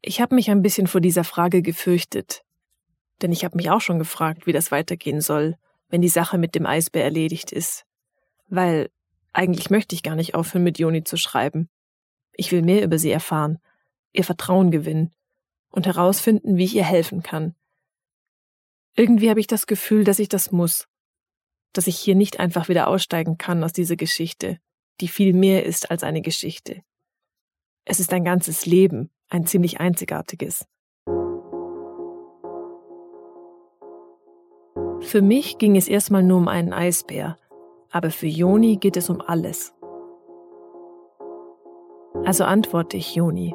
Ich 0.00 0.20
habe 0.20 0.34
mich 0.34 0.50
ein 0.50 0.62
bisschen 0.62 0.86
vor 0.86 1.00
dieser 1.00 1.24
Frage 1.24 1.62
gefürchtet, 1.62 2.42
denn 3.22 3.32
ich 3.32 3.44
habe 3.44 3.56
mich 3.56 3.70
auch 3.70 3.80
schon 3.80 3.98
gefragt, 3.98 4.46
wie 4.46 4.52
das 4.52 4.70
weitergehen 4.70 5.20
soll, 5.20 5.56
wenn 5.88 6.02
die 6.02 6.08
Sache 6.08 6.38
mit 6.38 6.54
dem 6.54 6.66
Eisbär 6.66 7.04
erledigt 7.04 7.52
ist. 7.52 7.84
Weil 8.48 8.90
eigentlich 9.32 9.70
möchte 9.70 9.94
ich 9.94 10.02
gar 10.02 10.16
nicht 10.16 10.34
aufhören, 10.34 10.64
mit 10.64 10.78
Joni 10.78 11.04
zu 11.04 11.16
schreiben. 11.16 11.68
Ich 12.32 12.52
will 12.52 12.62
mehr 12.62 12.82
über 12.84 12.98
sie 12.98 13.10
erfahren, 13.10 13.58
ihr 14.12 14.24
Vertrauen 14.24 14.70
gewinnen 14.70 15.12
und 15.70 15.86
herausfinden, 15.86 16.56
wie 16.56 16.64
ich 16.64 16.74
ihr 16.74 16.84
helfen 16.84 17.22
kann. 17.22 17.54
Irgendwie 18.94 19.30
habe 19.30 19.40
ich 19.40 19.46
das 19.46 19.66
Gefühl, 19.66 20.04
dass 20.04 20.18
ich 20.18 20.28
das 20.28 20.50
muss 20.50 20.86
dass 21.72 21.86
ich 21.86 21.98
hier 21.98 22.14
nicht 22.14 22.38
einfach 22.38 22.68
wieder 22.68 22.88
aussteigen 22.88 23.38
kann 23.38 23.64
aus 23.64 23.72
dieser 23.72 23.96
Geschichte, 23.96 24.58
die 25.00 25.08
viel 25.08 25.32
mehr 25.32 25.64
ist 25.64 25.90
als 25.90 26.02
eine 26.02 26.22
Geschichte. 26.22 26.82
Es 27.84 27.98
ist 27.98 28.12
ein 28.12 28.24
ganzes 28.24 28.66
Leben, 28.66 29.10
ein 29.28 29.46
ziemlich 29.46 29.80
einzigartiges. 29.80 30.66
Für 35.02 35.20
mich 35.20 35.58
ging 35.58 35.76
es 35.76 35.88
erstmal 35.88 36.22
nur 36.22 36.38
um 36.38 36.48
einen 36.48 36.72
Eisbär, 36.72 37.36
aber 37.90 38.10
für 38.10 38.26
Joni 38.26 38.76
geht 38.76 38.96
es 38.96 39.10
um 39.10 39.20
alles. 39.20 39.74
Also 42.24 42.44
antworte 42.44 42.96
ich 42.96 43.14
Joni. 43.14 43.54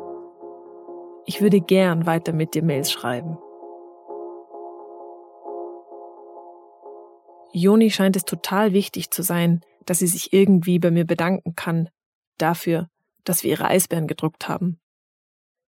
Ich 1.25 1.41
würde 1.41 1.61
gern 1.61 2.05
weiter 2.05 2.33
mit 2.33 2.53
dir 2.53 2.63
Mails 2.63 2.91
schreiben. 2.91 3.37
Joni 7.53 7.91
scheint 7.91 8.15
es 8.15 8.25
total 8.25 8.73
wichtig 8.73 9.09
zu 9.09 9.23
sein, 9.23 9.61
dass 9.85 9.99
sie 9.99 10.07
sich 10.07 10.33
irgendwie 10.33 10.79
bei 10.79 10.91
mir 10.91 11.05
bedanken 11.05 11.55
kann 11.55 11.89
dafür, 12.37 12.89
dass 13.23 13.43
wir 13.43 13.51
ihre 13.51 13.65
Eisbären 13.65 14.07
gedruckt 14.07 14.47
haben. 14.47 14.79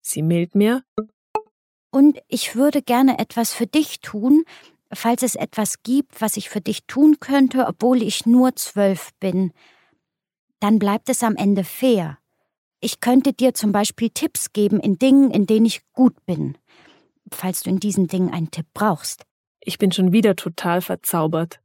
Sie 0.02 0.22
mailt 0.22 0.56
mir. 0.56 0.84
Und 1.92 2.20
ich 2.28 2.56
würde 2.56 2.82
gerne 2.82 3.18
etwas 3.18 3.54
für 3.54 3.66
dich 3.66 4.02
tun, 4.02 4.44
falls 4.94 5.24
es 5.24 5.36
etwas 5.36 5.84
gibt, 5.84 6.22
was 6.22 6.38
ich 6.38 6.50
für 6.50 6.62
dich 6.62 6.86
tun 6.86 7.20
könnte, 7.20 7.68
obwohl 7.68 8.02
ich 8.02 8.26
nur 8.26 8.56
zwölf 8.56 9.12
bin. 9.20 9.52
Dann 10.60 10.80
bleibt 10.80 11.10
es 11.10 11.24
am 11.24 11.36
Ende 11.36 11.64
fair. 11.64 12.18
Ich 12.82 13.02
könnte 13.02 13.34
dir 13.34 13.54
zum 13.54 13.72
Beispiel 13.72 14.10
Tipps 14.10 14.54
geben 14.54 14.80
in 14.80 14.98
Dingen, 14.98 15.32
in 15.32 15.46
denen 15.46 15.66
ich 15.66 15.82
gut 15.94 16.16
bin, 16.26 16.58
falls 17.32 17.64
du 17.64 17.70
in 17.70 17.80
diesen 17.80 18.08
Dingen 18.08 18.32
einen 18.32 18.52
Tipp 18.52 18.68
brauchst. 18.74 19.26
Ich 19.62 19.78
bin 19.78 19.92
schon 19.92 20.12
wieder 20.12 20.36
total 20.36 20.82
verzaubert. 20.82 21.60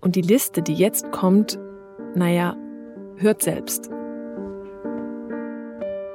Und 0.00 0.14
die 0.14 0.22
Liste, 0.22 0.62
die 0.62 0.74
jetzt 0.74 1.10
kommt, 1.10 1.58
naja, 2.14 2.56
hört 3.16 3.42
selbst. 3.42 3.90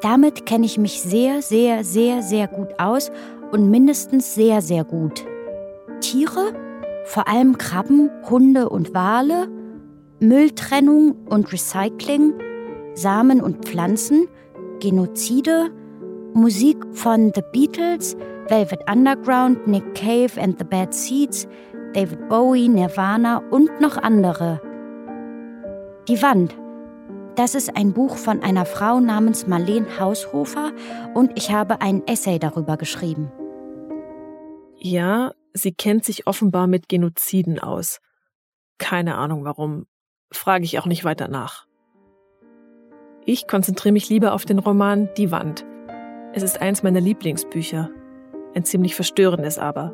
Damit 0.01 0.45
kenne 0.45 0.65
ich 0.65 0.77
mich 0.77 1.01
sehr, 1.01 1.41
sehr, 1.41 1.83
sehr, 1.83 2.21
sehr 2.21 2.47
gut 2.47 2.79
aus 2.79 3.11
und 3.51 3.69
mindestens 3.69 4.33
sehr, 4.35 4.61
sehr 4.61 4.85
gut. 4.85 5.25
Tiere, 6.03 6.53
vor 7.05 7.27
allem 7.29 7.57
Krabben, 7.57 8.11
Hunde 8.29 8.67
und 8.67 8.93
Wale, 8.93 9.47
Mülltrennung 10.19 11.15
und 11.29 11.51
Recycling, 11.51 12.33
Samen 12.93 13.41
und 13.41 13.65
Pflanzen, 13.65 14.27
Genozide, 14.79 15.71
Musik 16.33 16.77
von 16.91 17.31
The 17.33 17.41
Beatles, 17.53 18.17
Velvet 18.49 18.81
Underground, 18.91 19.65
Nick 19.65 19.95
Cave 19.95 20.31
and 20.41 20.59
the 20.59 20.65
Bad 20.65 20.93
Seeds, 20.93 21.47
David 21.93 22.27
Bowie, 22.27 22.67
Nirvana 22.67 23.41
und 23.49 23.79
noch 23.79 23.97
andere. 23.97 24.59
Die 26.09 26.21
Wand. 26.21 26.55
Das 27.35 27.55
ist 27.55 27.75
ein 27.77 27.93
Buch 27.93 28.17
von 28.17 28.43
einer 28.43 28.65
Frau 28.65 28.99
namens 28.99 29.47
Marlene 29.47 29.87
Haushofer 29.99 30.71
und 31.13 31.31
ich 31.35 31.51
habe 31.51 31.81
ein 31.81 32.05
Essay 32.07 32.39
darüber 32.39 32.77
geschrieben. 32.77 33.31
Ja, 34.77 35.31
sie 35.53 35.73
kennt 35.73 36.03
sich 36.05 36.27
offenbar 36.27 36.67
mit 36.67 36.89
Genoziden 36.89 37.59
aus. 37.59 37.99
Keine 38.77 39.15
Ahnung 39.15 39.45
warum. 39.45 39.85
Frage 40.31 40.65
ich 40.65 40.79
auch 40.79 40.85
nicht 40.85 41.03
weiter 41.03 41.27
nach. 41.27 41.67
Ich 43.25 43.47
konzentriere 43.47 43.93
mich 43.93 44.09
lieber 44.09 44.33
auf 44.33 44.45
den 44.45 44.59
Roman 44.59 45.09
Die 45.15 45.31
Wand. 45.31 45.65
Es 46.33 46.43
ist 46.43 46.61
eins 46.61 46.83
meiner 46.83 46.99
Lieblingsbücher. 46.99 47.89
Ein 48.55 48.65
ziemlich 48.65 48.95
verstörendes 48.95 49.59
aber. 49.59 49.93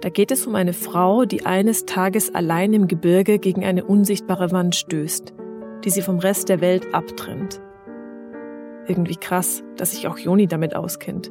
Da 0.00 0.08
geht 0.08 0.32
es 0.32 0.46
um 0.46 0.56
eine 0.56 0.72
Frau, 0.72 1.24
die 1.24 1.46
eines 1.46 1.86
Tages 1.86 2.34
allein 2.34 2.72
im 2.72 2.88
Gebirge 2.88 3.38
gegen 3.38 3.64
eine 3.64 3.84
unsichtbare 3.84 4.50
Wand 4.50 4.74
stößt, 4.74 5.32
die 5.84 5.90
sie 5.90 6.02
vom 6.02 6.18
Rest 6.18 6.48
der 6.48 6.60
Welt 6.60 6.92
abtrennt. 6.92 7.60
Irgendwie 8.88 9.16
krass, 9.16 9.62
dass 9.76 9.92
sich 9.92 10.08
auch 10.08 10.18
Joni 10.18 10.48
damit 10.48 10.74
auskennt. 10.74 11.30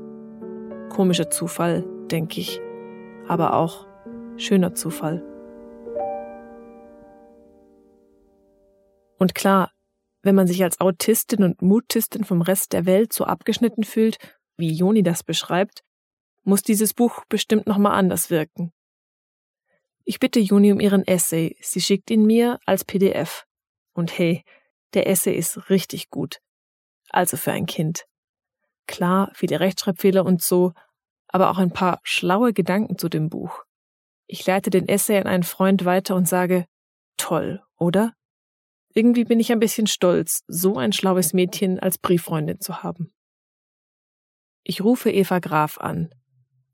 Komischer 0.89 1.29
Zufall, 1.29 1.85
denke 2.09 2.39
ich, 2.39 2.61
aber 3.31 3.53
auch 3.53 3.87
schöner 4.35 4.75
Zufall. 4.75 5.23
Und 9.17 9.33
klar, 9.33 9.71
wenn 10.21 10.35
man 10.35 10.47
sich 10.47 10.61
als 10.63 10.81
Autistin 10.81 11.41
und 11.45 11.61
Mutistin 11.61 12.25
vom 12.25 12.41
Rest 12.41 12.73
der 12.73 12.85
Welt 12.85 13.13
so 13.13 13.23
abgeschnitten 13.23 13.85
fühlt, 13.85 14.17
wie 14.57 14.73
Joni 14.73 15.01
das 15.01 15.23
beschreibt, 15.23 15.81
muss 16.43 16.61
dieses 16.61 16.93
Buch 16.93 17.23
bestimmt 17.29 17.67
nochmal 17.67 17.93
anders 17.93 18.29
wirken. 18.29 18.73
Ich 20.03 20.19
bitte 20.19 20.41
Juni 20.41 20.73
um 20.73 20.81
ihren 20.81 21.07
Essay. 21.07 21.55
Sie 21.61 21.79
schickt 21.79 22.11
ihn 22.11 22.25
mir 22.25 22.59
als 22.65 22.83
PDF. 22.83 23.45
Und 23.93 24.17
hey, 24.17 24.43
der 24.93 25.07
Essay 25.07 25.33
ist 25.33 25.69
richtig 25.69 26.09
gut. 26.09 26.41
Also 27.09 27.37
für 27.37 27.53
ein 27.53 27.65
Kind. 27.65 28.03
Klar, 28.87 29.31
viele 29.35 29.61
Rechtschreibfehler 29.61 30.25
und 30.25 30.41
so, 30.41 30.73
aber 31.31 31.49
auch 31.49 31.57
ein 31.57 31.71
paar 31.71 31.99
schlaue 32.03 32.53
Gedanken 32.53 32.97
zu 32.97 33.09
dem 33.09 33.29
Buch. 33.29 33.63
Ich 34.27 34.45
leite 34.45 34.69
den 34.69 34.87
Essay 34.87 35.17
an 35.17 35.27
einen 35.27 35.43
Freund 35.43 35.85
weiter 35.85 36.15
und 36.15 36.27
sage, 36.27 36.65
toll, 37.17 37.61
oder? 37.77 38.13
Irgendwie 38.93 39.25
bin 39.25 39.39
ich 39.39 39.51
ein 39.51 39.59
bisschen 39.59 39.87
stolz, 39.87 40.43
so 40.47 40.77
ein 40.77 40.91
schlaues 40.93 41.33
Mädchen 41.33 41.79
als 41.79 41.97
Brieffreundin 41.97 42.59
zu 42.59 42.83
haben. 42.83 43.13
Ich 44.63 44.81
rufe 44.81 45.09
Eva 45.09 45.39
Graf 45.39 45.77
an. 45.79 46.13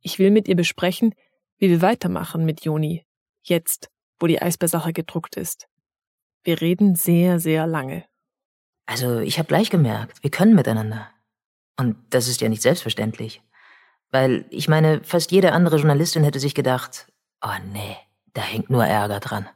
Ich 0.01 0.19
will 0.19 0.31
mit 0.31 0.47
ihr 0.47 0.55
besprechen, 0.55 1.13
wie 1.57 1.69
wir 1.69 1.81
weitermachen 1.81 2.45
mit 2.45 2.63
Joni, 2.63 3.05
jetzt, 3.43 3.89
wo 4.19 4.27
die 4.27 4.41
Eisbärsache 4.41 4.93
gedruckt 4.93 5.35
ist. 5.35 5.67
Wir 6.43 6.61
reden 6.61 6.95
sehr, 6.95 7.39
sehr 7.39 7.67
lange. 7.67 8.05
Also, 8.85 9.19
ich 9.19 9.37
habe 9.37 9.47
gleich 9.47 9.69
gemerkt, 9.69 10.23
wir 10.23 10.31
können 10.31 10.55
miteinander. 10.55 11.09
Und 11.77 11.97
das 12.09 12.27
ist 12.27 12.41
ja 12.41 12.49
nicht 12.49 12.61
selbstverständlich. 12.61 13.41
Weil, 14.11 14.45
ich 14.49 14.67
meine, 14.67 15.03
fast 15.03 15.31
jede 15.31 15.51
andere 15.51 15.77
Journalistin 15.77 16.23
hätte 16.23 16.39
sich 16.39 16.55
gedacht, 16.55 17.11
oh 17.43 17.49
nee, 17.71 17.97
da 18.33 18.41
hängt 18.41 18.69
nur 18.69 18.85
Ärger 18.85 19.19
dran. 19.19 19.47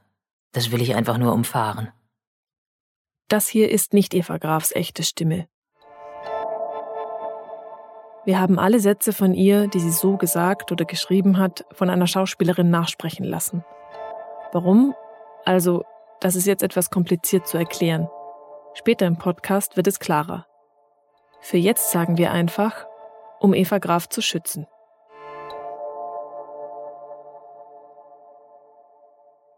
Das 0.51 0.71
will 0.71 0.81
ich 0.81 0.95
einfach 0.95 1.17
nur 1.17 1.33
umfahren. 1.33 1.91
Das 3.29 3.47
hier 3.47 3.69
ist 3.71 3.93
nicht 3.93 4.13
Eva 4.13 4.37
Grafs 4.37 4.73
echte 4.73 5.03
Stimme. 5.03 5.47
Wir 8.25 8.39
haben 8.39 8.59
alle 8.59 8.79
Sätze 8.79 9.13
von 9.13 9.33
ihr, 9.33 9.67
die 9.67 9.79
sie 9.79 9.91
so 9.91 10.17
gesagt 10.17 10.71
oder 10.71 10.85
geschrieben 10.85 11.39
hat, 11.39 11.65
von 11.71 11.89
einer 11.89 12.05
Schauspielerin 12.05 12.69
nachsprechen 12.69 13.25
lassen. 13.25 13.63
Warum? 14.51 14.93
Also, 15.45 15.85
das 16.19 16.35
ist 16.35 16.45
jetzt 16.45 16.61
etwas 16.61 16.91
kompliziert 16.91 17.47
zu 17.47 17.57
erklären. 17.57 18.07
Später 18.75 19.07
im 19.07 19.17
Podcast 19.17 19.75
wird 19.75 19.87
es 19.87 19.99
klarer. 19.99 20.45
Für 21.39 21.57
jetzt 21.57 21.91
sagen 21.91 22.17
wir 22.17 22.31
einfach, 22.31 22.85
um 23.41 23.55
Eva 23.55 23.79
Graf 23.79 24.07
zu 24.07 24.21
schützen. 24.21 24.67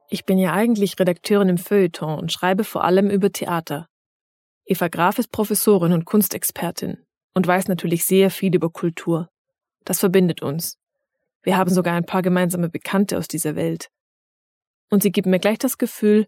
Ich 0.10 0.26
bin 0.26 0.38
ja 0.38 0.54
eigentlich 0.54 0.98
Redakteurin 0.98 1.50
im 1.50 1.58
Feuilleton 1.58 2.17
und 2.17 2.32
schreibe 2.32 2.63
vor 2.63 2.86
allem 2.86 3.10
über 3.10 3.32
Theater. 3.32 3.88
Eva 4.65 4.88
Graf 4.88 5.19
ist 5.19 5.32
Professorin 5.32 5.91
und 5.91 6.06
Kunstexpertin 6.06 7.06
und 7.34 7.46
weiß 7.46 7.67
natürlich 7.67 8.06
sehr 8.06 8.32
viel 8.32 8.56
über 8.56 8.69
Kultur. 8.69 9.28
Das 9.84 10.00
verbindet 10.00 10.41
uns. 10.41 10.78
Wir 11.41 11.58
haben 11.58 11.69
sogar 11.69 11.96
ein 11.96 12.06
paar 12.06 12.22
gemeinsame 12.22 12.69
Bekannte 12.69 13.17
aus 13.17 13.28
dieser 13.28 13.58
Welt. 13.58 13.89
Und 14.89 15.04
sie 15.04 15.12
gibt 15.12 15.28
mir 15.28 15.39
gleich 15.39 15.58
das 15.58 15.78
Gefühl, 15.78 16.28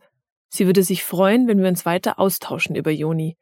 sie 0.50 0.66
würde 0.66 0.84
sich 0.84 1.06
freuen, 1.06 1.48
wenn 1.48 1.62
wir 1.62 1.70
uns 1.70 1.86
weiter 1.86 2.20
austauschen 2.20 2.76
über 2.76 2.92
Joni. 2.92 3.38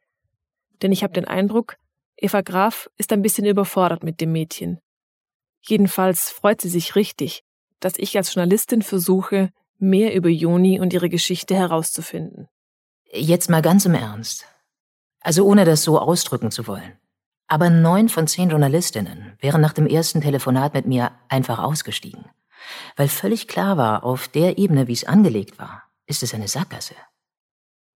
Denn 0.82 0.92
ich 0.92 1.02
habe 1.02 1.14
den 1.14 1.24
Eindruck, 1.24 1.78
Eva 2.24 2.40
Graf 2.40 2.88
ist 2.96 3.12
ein 3.12 3.20
bisschen 3.20 3.44
überfordert 3.44 4.02
mit 4.02 4.18
dem 4.22 4.32
Mädchen. 4.32 4.80
Jedenfalls 5.60 6.30
freut 6.30 6.62
sie 6.62 6.70
sich 6.70 6.96
richtig, 6.96 7.44
dass 7.80 7.98
ich 7.98 8.16
als 8.16 8.32
Journalistin 8.32 8.80
versuche, 8.80 9.50
mehr 9.78 10.14
über 10.14 10.30
Joni 10.30 10.80
und 10.80 10.94
ihre 10.94 11.10
Geschichte 11.10 11.54
herauszufinden. 11.54 12.48
Jetzt 13.12 13.50
mal 13.50 13.60
ganz 13.60 13.84
im 13.84 13.92
Ernst. 13.92 14.46
Also 15.20 15.44
ohne 15.44 15.66
das 15.66 15.82
so 15.82 15.98
ausdrücken 15.98 16.50
zu 16.50 16.66
wollen. 16.66 16.98
Aber 17.46 17.68
neun 17.68 18.08
von 18.08 18.26
zehn 18.26 18.48
Journalistinnen 18.48 19.36
wären 19.40 19.60
nach 19.60 19.74
dem 19.74 19.86
ersten 19.86 20.22
Telefonat 20.22 20.72
mit 20.72 20.86
mir 20.86 21.12
einfach 21.28 21.58
ausgestiegen. 21.58 22.24
Weil 22.96 23.08
völlig 23.08 23.48
klar 23.48 23.76
war, 23.76 24.02
auf 24.02 24.28
der 24.28 24.56
Ebene, 24.56 24.88
wie 24.88 24.94
es 24.94 25.04
angelegt 25.04 25.58
war, 25.58 25.82
ist 26.06 26.22
es 26.22 26.32
eine 26.32 26.48
Sackgasse. 26.48 26.94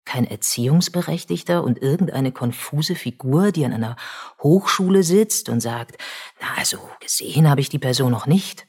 Kein 0.04 0.26
Erziehungsberechtigter 0.26 1.64
und 1.64 1.80
irgendeine 1.80 2.30
konfuse 2.32 2.94
Figur, 2.94 3.52
die 3.52 3.64
an 3.64 3.72
einer 3.72 3.96
Hochschule 4.42 5.02
sitzt 5.02 5.48
und 5.48 5.60
sagt, 5.60 5.96
na 6.40 6.48
also 6.56 6.78
gesehen 7.00 7.48
habe 7.48 7.60
ich 7.60 7.68
die 7.68 7.78
Person 7.78 8.12
noch 8.12 8.26
nicht. 8.26 8.66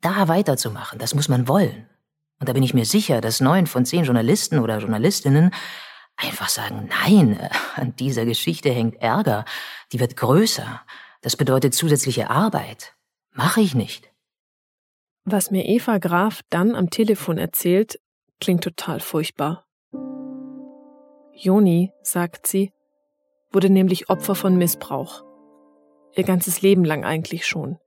Da 0.00 0.28
weiterzumachen, 0.28 0.98
das 0.98 1.14
muss 1.14 1.28
man 1.28 1.48
wollen. 1.48 1.88
Und 2.40 2.48
da 2.48 2.52
bin 2.52 2.62
ich 2.62 2.74
mir 2.74 2.84
sicher, 2.84 3.20
dass 3.20 3.40
neun 3.40 3.66
von 3.66 3.86
zehn 3.86 4.04
Journalisten 4.04 4.58
oder 4.58 4.78
Journalistinnen 4.78 5.52
einfach 6.16 6.48
sagen, 6.48 6.88
nein, 6.88 7.38
äh, 7.38 7.50
an 7.76 7.96
dieser 7.96 8.24
Geschichte 8.24 8.70
hängt 8.70 8.96
Ärger, 8.96 9.44
die 9.92 10.00
wird 10.00 10.16
größer, 10.16 10.82
das 11.22 11.36
bedeutet 11.36 11.74
zusätzliche 11.74 12.30
Arbeit. 12.30 12.94
Mache 13.32 13.60
ich 13.60 13.74
nicht. 13.74 14.10
Was 15.24 15.50
mir 15.50 15.64
Eva 15.66 15.98
Graf 15.98 16.42
dann 16.50 16.74
am 16.74 16.90
Telefon 16.90 17.38
erzählt, 17.38 17.98
klingt 18.40 18.62
total 18.62 19.00
furchtbar. 19.00 19.63
Joni, 21.36 21.92
sagt 22.02 22.46
sie, 22.46 22.72
wurde 23.52 23.68
nämlich 23.68 24.08
Opfer 24.08 24.34
von 24.34 24.56
Missbrauch. 24.56 25.24
Ihr 26.14 26.24
ganzes 26.24 26.62
Leben 26.62 26.84
lang 26.84 27.04
eigentlich 27.04 27.44
schon. 27.46 27.78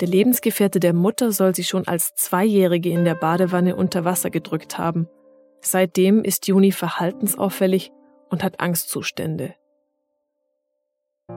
Der 0.00 0.08
Lebensgefährte 0.08 0.80
der 0.80 0.94
Mutter 0.94 1.30
soll 1.30 1.54
sie 1.54 1.62
schon 1.62 1.86
als 1.86 2.14
Zweijährige 2.14 2.90
in 2.90 3.04
der 3.04 3.14
Badewanne 3.14 3.76
unter 3.76 4.04
Wasser 4.04 4.30
gedrückt 4.30 4.78
haben. 4.78 5.08
Seitdem 5.60 6.24
ist 6.24 6.48
Juni 6.48 6.72
verhaltensauffällig 6.72 7.92
und 8.30 8.42
hat 8.42 8.60
Angstzustände. 8.60 9.54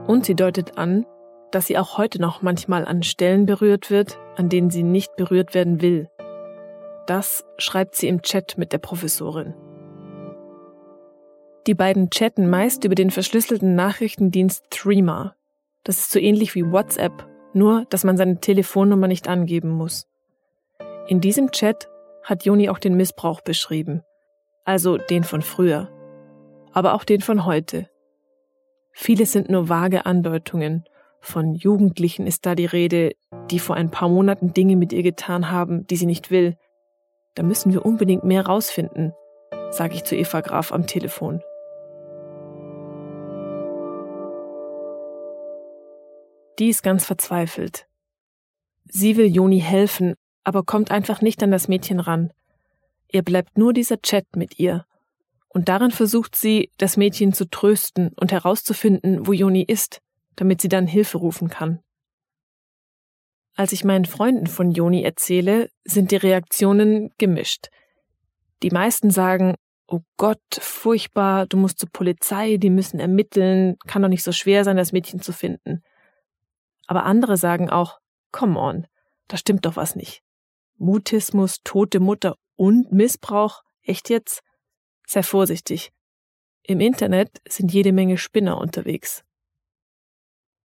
Und 0.06 0.24
sie 0.24 0.34
deutet 0.34 0.76
an, 0.78 1.06
dass 1.50 1.66
sie 1.66 1.78
auch 1.78 1.98
heute 1.98 2.20
noch 2.20 2.42
manchmal 2.42 2.84
an 2.84 3.02
Stellen 3.02 3.46
berührt 3.46 3.90
wird, 3.90 4.18
an 4.36 4.48
denen 4.48 4.70
sie 4.70 4.82
nicht 4.82 5.14
berührt 5.16 5.54
werden 5.54 5.80
will. 5.80 6.08
Das 7.06 7.44
schreibt 7.58 7.96
sie 7.96 8.08
im 8.08 8.22
Chat 8.22 8.58
mit 8.58 8.72
der 8.72 8.78
Professorin. 8.78 9.54
Die 11.68 11.74
beiden 11.74 12.10
chatten 12.10 12.50
meist 12.50 12.82
über 12.82 12.96
den 12.96 13.12
verschlüsselten 13.12 13.76
Nachrichtendienst 13.76 14.64
Threema. 14.70 15.36
Das 15.84 15.98
ist 15.98 16.10
so 16.10 16.18
ähnlich 16.18 16.56
wie 16.56 16.72
WhatsApp 16.72 17.28
nur 17.52 17.84
dass 17.90 18.04
man 18.04 18.16
seine 18.16 18.40
Telefonnummer 18.40 19.08
nicht 19.08 19.28
angeben 19.28 19.70
muss. 19.70 20.06
In 21.06 21.20
diesem 21.20 21.50
Chat 21.50 21.88
hat 22.22 22.44
Joni 22.44 22.68
auch 22.68 22.78
den 22.78 22.96
Missbrauch 22.96 23.40
beschrieben, 23.40 24.02
also 24.64 24.96
den 24.96 25.24
von 25.24 25.42
früher, 25.42 25.88
aber 26.72 26.94
auch 26.94 27.04
den 27.04 27.20
von 27.20 27.44
heute. 27.44 27.88
Viele 28.92 29.26
sind 29.26 29.48
nur 29.48 29.68
vage 29.68 30.06
Andeutungen, 30.06 30.84
von 31.20 31.54
Jugendlichen 31.54 32.26
ist 32.26 32.46
da 32.46 32.54
die 32.54 32.66
Rede, 32.66 33.12
die 33.50 33.58
vor 33.58 33.76
ein 33.76 33.90
paar 33.90 34.08
Monaten 34.08 34.52
Dinge 34.52 34.76
mit 34.76 34.92
ihr 34.92 35.02
getan 35.02 35.50
haben, 35.50 35.86
die 35.86 35.96
sie 35.96 36.06
nicht 36.06 36.30
will. 36.30 36.56
Da 37.34 37.42
müssen 37.42 37.72
wir 37.72 37.84
unbedingt 37.84 38.24
mehr 38.24 38.46
rausfinden, 38.46 39.14
sage 39.70 39.94
ich 39.94 40.04
zu 40.04 40.14
Eva 40.16 40.40
Graf 40.42 40.72
am 40.72 40.86
Telefon. 40.86 41.42
Die 46.58 46.68
ist 46.68 46.82
ganz 46.82 47.04
verzweifelt. 47.04 47.86
Sie 48.84 49.16
will 49.16 49.26
Joni 49.26 49.60
helfen, 49.60 50.14
aber 50.44 50.64
kommt 50.64 50.90
einfach 50.90 51.20
nicht 51.20 51.42
an 51.42 51.50
das 51.50 51.68
Mädchen 51.68 52.00
ran. 52.00 52.32
Ihr 53.10 53.22
bleibt 53.22 53.58
nur 53.58 53.72
dieser 53.72 54.00
Chat 54.00 54.24
mit 54.34 54.58
ihr. 54.58 54.84
Und 55.48 55.68
darin 55.68 55.90
versucht 55.90 56.36
sie, 56.36 56.70
das 56.78 56.96
Mädchen 56.96 57.32
zu 57.32 57.48
trösten 57.48 58.12
und 58.16 58.32
herauszufinden, 58.32 59.26
wo 59.26 59.32
Joni 59.32 59.62
ist, 59.62 60.00
damit 60.36 60.60
sie 60.60 60.68
dann 60.68 60.86
Hilfe 60.86 61.18
rufen 61.18 61.48
kann. 61.48 61.80
Als 63.54 63.72
ich 63.72 63.84
meinen 63.84 64.04
Freunden 64.04 64.46
von 64.46 64.70
Joni 64.70 65.02
erzähle, 65.02 65.68
sind 65.84 66.10
die 66.10 66.16
Reaktionen 66.16 67.10
gemischt. 67.18 67.68
Die 68.62 68.70
meisten 68.70 69.10
sagen, 69.10 69.54
oh 69.88 70.00
Gott, 70.16 70.38
furchtbar, 70.52 71.46
du 71.46 71.56
musst 71.56 71.78
zur 71.78 71.88
Polizei, 71.90 72.56
die 72.56 72.70
müssen 72.70 73.00
ermitteln, 73.00 73.76
kann 73.86 74.02
doch 74.02 74.08
nicht 74.08 74.22
so 74.22 74.32
schwer 74.32 74.64
sein, 74.64 74.76
das 74.76 74.92
Mädchen 74.92 75.20
zu 75.20 75.32
finden. 75.32 75.82
Aber 76.88 77.04
andere 77.04 77.36
sagen 77.36 77.70
auch, 77.70 78.00
come 78.32 78.58
on, 78.58 78.86
da 79.28 79.36
stimmt 79.36 79.66
doch 79.66 79.76
was 79.76 79.94
nicht. 79.94 80.22
Mutismus, 80.76 81.58
tote 81.62 82.00
Mutter 82.00 82.34
und 82.56 82.90
Missbrauch, 82.90 83.62
echt 83.82 84.10
jetzt? 84.10 84.42
Sei 85.06 85.22
vorsichtig. 85.22 85.92
Im 86.62 86.80
Internet 86.80 87.40
sind 87.48 87.72
jede 87.72 87.92
Menge 87.92 88.18
Spinner 88.18 88.58
unterwegs. 88.58 89.22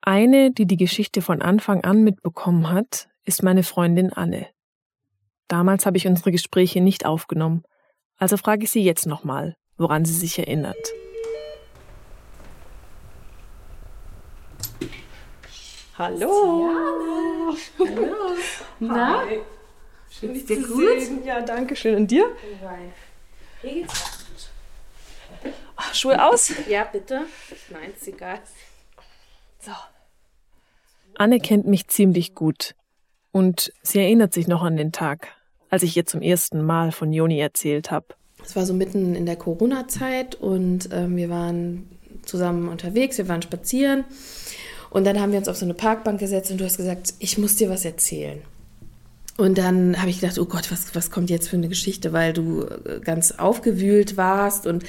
Eine, 0.00 0.50
die 0.50 0.66
die 0.66 0.76
Geschichte 0.76 1.22
von 1.22 1.42
Anfang 1.42 1.84
an 1.84 2.02
mitbekommen 2.02 2.70
hat, 2.70 3.08
ist 3.24 3.42
meine 3.42 3.62
Freundin 3.62 4.12
Anne. 4.12 4.48
Damals 5.48 5.86
habe 5.86 5.96
ich 5.96 6.06
unsere 6.06 6.32
Gespräche 6.32 6.80
nicht 6.80 7.04
aufgenommen, 7.04 7.62
also 8.16 8.36
frage 8.36 8.64
ich 8.64 8.70
sie 8.70 8.82
jetzt 8.82 9.06
nochmal, 9.06 9.56
woran 9.76 10.04
sie 10.04 10.14
sich 10.14 10.38
erinnert. 10.38 10.78
Hallo. 16.02 16.68
Hallo. 17.78 18.36
Na? 18.80 19.20
Hi. 19.24 19.38
Schön, 20.10 20.34
dich 20.34 20.46
dir 20.46 20.60
zu 20.60 20.74
gut? 20.74 21.00
sehen. 21.00 21.24
Ja, 21.24 21.40
danke 21.42 21.76
schön. 21.76 21.94
Und 21.94 22.10
dir? 22.10 22.26
Hier 23.60 23.72
geht's 23.72 24.18
Ach, 25.76 25.94
Schuhe 25.94 26.20
aus? 26.20 26.52
Ja, 26.68 26.82
bitte. 26.82 27.26
Nein, 27.70 27.92
ist 27.96 28.08
egal. 28.08 28.40
So. 29.60 29.70
Anne 31.14 31.38
kennt 31.38 31.68
mich 31.68 31.86
ziemlich 31.86 32.34
gut 32.34 32.74
und 33.30 33.72
sie 33.82 34.00
erinnert 34.00 34.34
sich 34.34 34.48
noch 34.48 34.62
an 34.62 34.76
den 34.76 34.90
Tag, 34.90 35.28
als 35.70 35.84
ich 35.84 35.96
ihr 35.96 36.04
zum 36.04 36.20
ersten 36.20 36.64
Mal 36.64 36.90
von 36.90 37.12
Joni 37.12 37.38
erzählt 37.38 37.92
habe. 37.92 38.06
Es 38.42 38.56
war 38.56 38.66
so 38.66 38.74
mitten 38.74 39.14
in 39.14 39.24
der 39.24 39.36
Corona-Zeit 39.36 40.34
und 40.34 40.88
ähm, 40.90 41.16
wir 41.16 41.30
waren 41.30 41.96
zusammen 42.24 42.68
unterwegs, 42.68 43.18
wir 43.18 43.28
waren 43.28 43.42
spazieren 43.42 44.04
und 44.92 45.04
dann 45.04 45.20
haben 45.20 45.32
wir 45.32 45.38
uns 45.38 45.48
auf 45.48 45.56
so 45.56 45.64
eine 45.64 45.74
Parkbank 45.74 46.20
gesetzt 46.20 46.50
und 46.50 46.60
du 46.60 46.64
hast 46.64 46.76
gesagt, 46.76 47.14
ich 47.18 47.38
muss 47.38 47.56
dir 47.56 47.70
was 47.70 47.84
erzählen. 47.84 48.40
Und 49.38 49.56
dann 49.56 49.98
habe 49.98 50.10
ich 50.10 50.20
gedacht, 50.20 50.38
oh 50.38 50.44
Gott, 50.44 50.70
was, 50.70 50.94
was 50.94 51.10
kommt 51.10 51.30
jetzt 51.30 51.48
für 51.48 51.56
eine 51.56 51.68
Geschichte, 51.68 52.12
weil 52.12 52.34
du 52.34 52.64
äh, 52.64 53.00
ganz 53.00 53.32
aufgewühlt 53.32 54.18
warst 54.18 54.66
und 54.66 54.84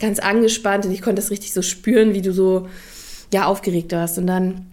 ganz 0.00 0.18
angespannt 0.18 0.86
und 0.86 0.92
ich 0.92 1.02
konnte 1.02 1.20
das 1.20 1.30
richtig 1.30 1.52
so 1.52 1.60
spüren, 1.60 2.14
wie 2.14 2.22
du 2.22 2.32
so 2.32 2.68
ja 3.32 3.44
aufgeregt 3.44 3.92
warst. 3.92 4.16
Und 4.16 4.26
dann 4.26 4.66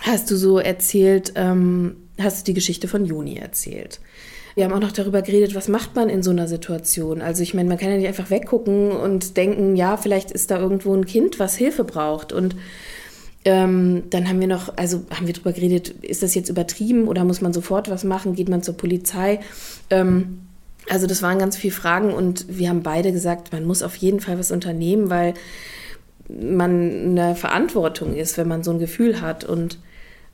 hast 0.00 0.28
du 0.30 0.36
so 0.36 0.58
erzählt, 0.58 1.32
ähm, 1.36 1.96
hast 2.20 2.40
du 2.40 2.44
die 2.50 2.54
Geschichte 2.54 2.88
von 2.88 3.04
Juni 3.04 3.36
erzählt. 3.36 4.00
Wir 4.56 4.64
haben 4.64 4.72
auch 4.72 4.80
noch 4.80 4.92
darüber 4.92 5.22
geredet, 5.22 5.54
was 5.54 5.68
macht 5.68 5.94
man 5.94 6.08
in 6.08 6.24
so 6.24 6.32
einer 6.32 6.48
Situation. 6.48 7.22
Also 7.22 7.44
ich 7.44 7.54
meine, 7.54 7.68
man 7.68 7.78
kann 7.78 7.90
ja 7.90 7.96
nicht 7.96 8.08
einfach 8.08 8.30
weggucken 8.30 8.90
und 8.90 9.36
denken, 9.36 9.76
ja, 9.76 9.96
vielleicht 9.96 10.32
ist 10.32 10.50
da 10.50 10.58
irgendwo 10.58 10.92
ein 10.92 11.06
Kind, 11.06 11.38
was 11.38 11.54
Hilfe 11.54 11.84
braucht. 11.84 12.32
Und 12.32 12.56
ähm, 13.44 14.02
dann 14.10 14.28
haben 14.28 14.40
wir 14.40 14.46
noch, 14.46 14.76
also 14.76 15.02
haben 15.10 15.26
wir 15.26 15.32
darüber 15.34 15.52
geredet, 15.52 15.88
ist 16.02 16.22
das 16.22 16.34
jetzt 16.34 16.50
übertrieben 16.50 17.08
oder 17.08 17.24
muss 17.24 17.40
man 17.40 17.52
sofort 17.52 17.90
was 17.90 18.04
machen? 18.04 18.34
Geht 18.34 18.48
man 18.48 18.62
zur 18.62 18.76
Polizei? 18.76 19.40
Ähm, 19.88 20.40
also 20.88 21.06
das 21.06 21.22
waren 21.22 21.38
ganz 21.38 21.56
viele 21.56 21.72
Fragen 21.72 22.12
und 22.12 22.46
wir 22.48 22.68
haben 22.68 22.82
beide 22.82 23.12
gesagt, 23.12 23.52
man 23.52 23.64
muss 23.64 23.82
auf 23.82 23.96
jeden 23.96 24.20
Fall 24.20 24.38
was 24.38 24.50
unternehmen, 24.50 25.08
weil 25.08 25.34
man 26.28 27.18
eine 27.18 27.34
Verantwortung 27.34 28.14
ist, 28.14 28.36
wenn 28.38 28.48
man 28.48 28.62
so 28.62 28.72
ein 28.72 28.78
Gefühl 28.78 29.20
hat. 29.20 29.44
Und 29.44 29.78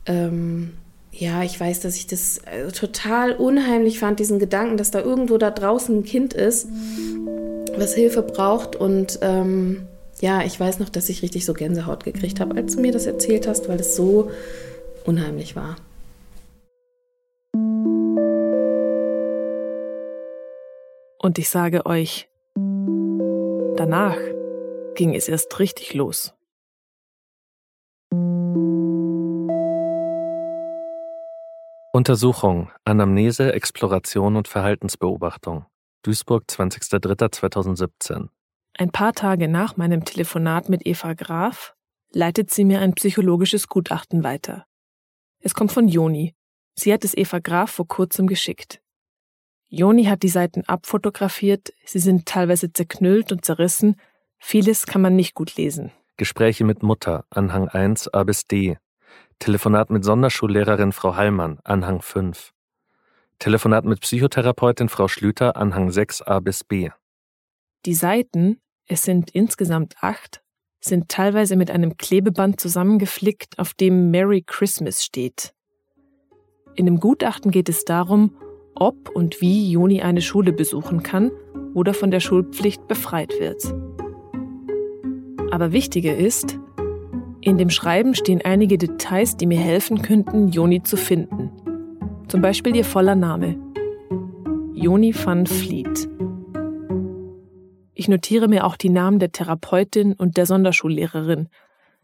ähm, 0.06 0.72
ja, 1.12 1.42
ich 1.42 1.58
weiß, 1.58 1.80
dass 1.80 1.96
ich 1.96 2.06
das 2.06 2.38
äh, 2.38 2.70
total 2.72 3.32
unheimlich 3.32 3.98
fand, 3.98 4.18
diesen 4.18 4.38
Gedanken, 4.38 4.76
dass 4.76 4.90
da 4.90 5.00
irgendwo 5.00 5.38
da 5.38 5.50
draußen 5.50 5.98
ein 5.98 6.04
Kind 6.04 6.34
ist, 6.34 6.68
was 7.76 7.94
Hilfe 7.94 8.22
braucht. 8.22 8.76
Und 8.76 9.18
ähm, 9.22 9.86
ja, 10.20 10.42
ich 10.42 10.58
weiß 10.58 10.78
noch, 10.78 10.88
dass 10.88 11.08
ich 11.08 11.22
richtig 11.22 11.44
so 11.44 11.52
Gänsehaut 11.52 12.04
gekriegt 12.04 12.40
habe, 12.40 12.56
als 12.56 12.74
du 12.74 12.80
mir 12.80 12.92
das 12.92 13.06
erzählt 13.06 13.46
hast, 13.46 13.68
weil 13.68 13.80
es 13.80 13.96
so 13.96 14.30
unheimlich 15.04 15.56
war. 15.56 15.76
Und 21.18 21.38
ich 21.38 21.48
sage 21.48 21.86
euch, 21.86 22.28
danach 23.76 24.16
ging 24.94 25.14
es 25.14 25.28
erst 25.28 25.58
richtig 25.58 25.92
los. 25.94 26.32
Untersuchung, 31.92 32.70
Anamnese, 32.84 33.52
Exploration 33.54 34.36
und 34.36 34.48
Verhaltensbeobachtung. 34.48 35.64
Duisburg, 36.02 36.44
20.03.2017. 36.46 38.28
Ein 38.78 38.90
paar 38.90 39.14
Tage 39.14 39.48
nach 39.48 39.78
meinem 39.78 40.04
Telefonat 40.04 40.68
mit 40.68 40.86
Eva 40.86 41.14
Graf 41.14 41.74
leitet 42.12 42.50
sie 42.50 42.64
mir 42.64 42.80
ein 42.80 42.92
psychologisches 42.92 43.68
Gutachten 43.68 44.22
weiter. 44.22 44.66
Es 45.40 45.54
kommt 45.54 45.72
von 45.72 45.88
Joni. 45.88 46.34
Sie 46.74 46.92
hat 46.92 47.02
es 47.02 47.16
Eva 47.16 47.38
Graf 47.38 47.70
vor 47.70 47.88
kurzem 47.88 48.26
geschickt. 48.26 48.82
Joni 49.68 50.04
hat 50.04 50.22
die 50.22 50.28
Seiten 50.28 50.62
abfotografiert, 50.66 51.72
sie 51.86 52.00
sind 52.00 52.26
teilweise 52.26 52.70
zerknüllt 52.70 53.32
und 53.32 53.46
zerrissen, 53.46 53.96
vieles 54.38 54.84
kann 54.84 55.00
man 55.00 55.16
nicht 55.16 55.32
gut 55.32 55.56
lesen. 55.56 55.90
Gespräche 56.18 56.64
mit 56.64 56.82
Mutter, 56.82 57.24
Anhang 57.30 57.68
1 57.68 58.12
A 58.12 58.24
bis 58.24 58.46
D. 58.46 58.76
Telefonat 59.38 59.88
mit 59.88 60.04
Sonderschullehrerin 60.04 60.92
Frau 60.92 61.16
Hallmann, 61.16 61.60
Anhang 61.64 62.02
5. 62.02 62.52
Telefonat 63.38 63.86
mit 63.86 64.00
Psychotherapeutin 64.00 64.90
Frau 64.90 65.08
Schlüter, 65.08 65.56
Anhang 65.56 65.90
6 65.90 66.20
A 66.22 66.40
bis 66.40 66.62
B. 66.62 66.90
Die 67.86 67.94
Seiten, 67.94 68.60
es 68.86 69.02
sind 69.02 69.30
insgesamt 69.30 69.96
acht, 70.00 70.42
sind 70.80 71.08
teilweise 71.08 71.56
mit 71.56 71.70
einem 71.70 71.96
Klebeband 71.96 72.60
zusammengeflickt, 72.60 73.58
auf 73.58 73.74
dem 73.74 74.10
Merry 74.10 74.42
Christmas 74.46 75.04
steht. 75.04 75.52
In 76.76 76.86
dem 76.86 77.00
Gutachten 77.00 77.50
geht 77.50 77.68
es 77.68 77.84
darum, 77.84 78.36
ob 78.74 79.08
und 79.08 79.40
wie 79.40 79.70
Joni 79.70 80.02
eine 80.02 80.20
Schule 80.20 80.52
besuchen 80.52 81.02
kann 81.02 81.32
oder 81.74 81.94
von 81.94 82.10
der 82.10 82.20
Schulpflicht 82.20 82.86
befreit 82.86 83.32
wird. 83.40 83.74
Aber 85.50 85.72
wichtiger 85.72 86.16
ist, 86.16 86.58
in 87.40 87.58
dem 87.58 87.70
Schreiben 87.70 88.14
stehen 88.14 88.42
einige 88.44 88.76
Details, 88.76 89.36
die 89.36 89.46
mir 89.46 89.58
helfen 89.58 90.02
könnten, 90.02 90.48
Joni 90.48 90.82
zu 90.82 90.96
finden. 90.96 91.50
Zum 92.28 92.42
Beispiel 92.42 92.76
ihr 92.76 92.84
voller 92.84 93.14
Name. 93.14 93.56
Joni 94.74 95.14
van 95.14 95.46
Vliet. 95.46 96.08
Ich 97.98 98.08
notiere 98.08 98.46
mir 98.46 98.66
auch 98.66 98.76
die 98.76 98.90
Namen 98.90 99.18
der 99.18 99.32
Therapeutin 99.32 100.12
und 100.12 100.36
der 100.36 100.44
Sonderschullehrerin. 100.44 101.48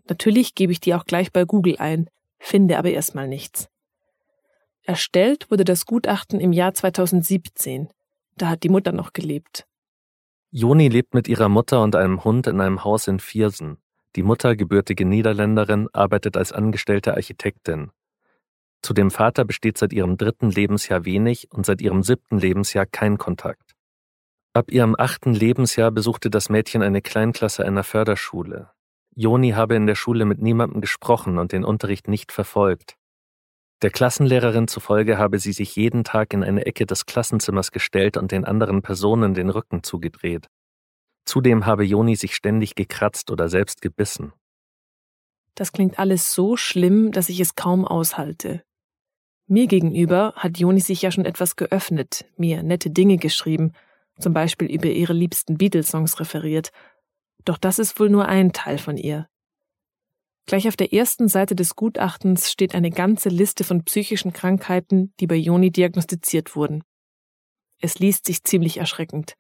Natürlich 0.08 0.54
gebe 0.54 0.72
ich 0.72 0.80
die 0.80 0.94
auch 0.94 1.04
gleich 1.04 1.32
bei 1.32 1.44
Google 1.44 1.76
ein, 1.78 2.08
finde 2.38 2.78
aber 2.78 2.88
erstmal 2.88 3.28
nichts. 3.28 3.68
Erstellt 4.84 5.50
wurde 5.50 5.64
das 5.64 5.84
Gutachten 5.84 6.40
im 6.40 6.54
Jahr 6.54 6.72
2017. 6.72 7.90
Da 8.38 8.48
hat 8.48 8.62
die 8.62 8.70
Mutter 8.70 8.92
noch 8.92 9.12
gelebt. 9.12 9.66
Joni 10.50 10.88
lebt 10.88 11.12
mit 11.12 11.28
ihrer 11.28 11.50
Mutter 11.50 11.82
und 11.82 11.94
einem 11.94 12.24
Hund 12.24 12.46
in 12.46 12.62
einem 12.62 12.84
Haus 12.84 13.06
in 13.06 13.20
Viersen. 13.20 13.76
Die 14.16 14.22
Mutter, 14.22 14.56
gebürtige 14.56 15.04
Niederländerin, 15.04 15.88
arbeitet 15.92 16.38
als 16.38 16.52
angestellte 16.52 17.12
Architektin. 17.12 17.90
Zu 18.80 18.94
dem 18.94 19.10
Vater 19.10 19.44
besteht 19.44 19.76
seit 19.76 19.92
ihrem 19.92 20.16
dritten 20.16 20.50
Lebensjahr 20.50 21.04
wenig 21.04 21.52
und 21.52 21.66
seit 21.66 21.82
ihrem 21.82 22.02
siebten 22.02 22.38
Lebensjahr 22.38 22.86
kein 22.86 23.18
Kontakt. 23.18 23.61
Ab 24.54 24.70
ihrem 24.70 24.94
achten 24.98 25.32
Lebensjahr 25.32 25.90
besuchte 25.90 26.28
das 26.28 26.50
Mädchen 26.50 26.82
eine 26.82 27.00
Kleinklasse 27.00 27.64
einer 27.64 27.84
Förderschule. 27.84 28.70
Joni 29.14 29.50
habe 29.50 29.76
in 29.76 29.86
der 29.86 29.94
Schule 29.94 30.26
mit 30.26 30.42
niemandem 30.42 30.82
gesprochen 30.82 31.38
und 31.38 31.52
den 31.52 31.64
Unterricht 31.64 32.06
nicht 32.06 32.32
verfolgt. 32.32 32.96
Der 33.80 33.90
Klassenlehrerin 33.90 34.68
zufolge 34.68 35.16
habe 35.16 35.38
sie 35.38 35.52
sich 35.52 35.74
jeden 35.74 36.04
Tag 36.04 36.34
in 36.34 36.44
eine 36.44 36.66
Ecke 36.66 36.84
des 36.84 37.06
Klassenzimmers 37.06 37.72
gestellt 37.72 38.18
und 38.18 38.30
den 38.30 38.44
anderen 38.44 38.82
Personen 38.82 39.32
den 39.32 39.48
Rücken 39.48 39.82
zugedreht. 39.82 40.46
Zudem 41.24 41.64
habe 41.64 41.84
Joni 41.84 42.14
sich 42.14 42.34
ständig 42.34 42.74
gekratzt 42.74 43.30
oder 43.30 43.48
selbst 43.48 43.80
gebissen. 43.80 44.32
Das 45.54 45.72
klingt 45.72 45.98
alles 45.98 46.34
so 46.34 46.56
schlimm, 46.56 47.10
dass 47.10 47.28
ich 47.28 47.40
es 47.40 47.54
kaum 47.54 47.86
aushalte. 47.86 48.62
Mir 49.46 49.66
gegenüber 49.66 50.34
hat 50.36 50.58
Joni 50.58 50.80
sich 50.80 51.02
ja 51.02 51.10
schon 51.10 51.24
etwas 51.24 51.56
geöffnet, 51.56 52.26
mir 52.36 52.62
nette 52.62 52.90
Dinge 52.90 53.16
geschrieben, 53.16 53.72
zum 54.18 54.32
Beispiel 54.32 54.70
über 54.70 54.88
ihre 54.88 55.12
liebsten 55.12 55.58
Beatles-Songs 55.58 56.20
referiert. 56.20 56.70
Doch 57.44 57.58
das 57.58 57.78
ist 57.78 57.98
wohl 57.98 58.10
nur 58.10 58.26
ein 58.26 58.52
Teil 58.52 58.78
von 58.78 58.96
ihr. 58.96 59.26
Gleich 60.46 60.66
auf 60.68 60.76
der 60.76 60.92
ersten 60.92 61.28
Seite 61.28 61.54
des 61.54 61.76
Gutachtens 61.76 62.50
steht 62.50 62.74
eine 62.74 62.90
ganze 62.90 63.28
Liste 63.28 63.64
von 63.64 63.84
psychischen 63.84 64.32
Krankheiten, 64.32 65.14
die 65.20 65.26
bei 65.26 65.36
Joni 65.36 65.70
diagnostiziert 65.70 66.56
wurden. 66.56 66.82
Es 67.78 67.98
liest 67.98 68.26
sich 68.26 68.42
ziemlich 68.42 68.78
erschreckend. 68.78 69.34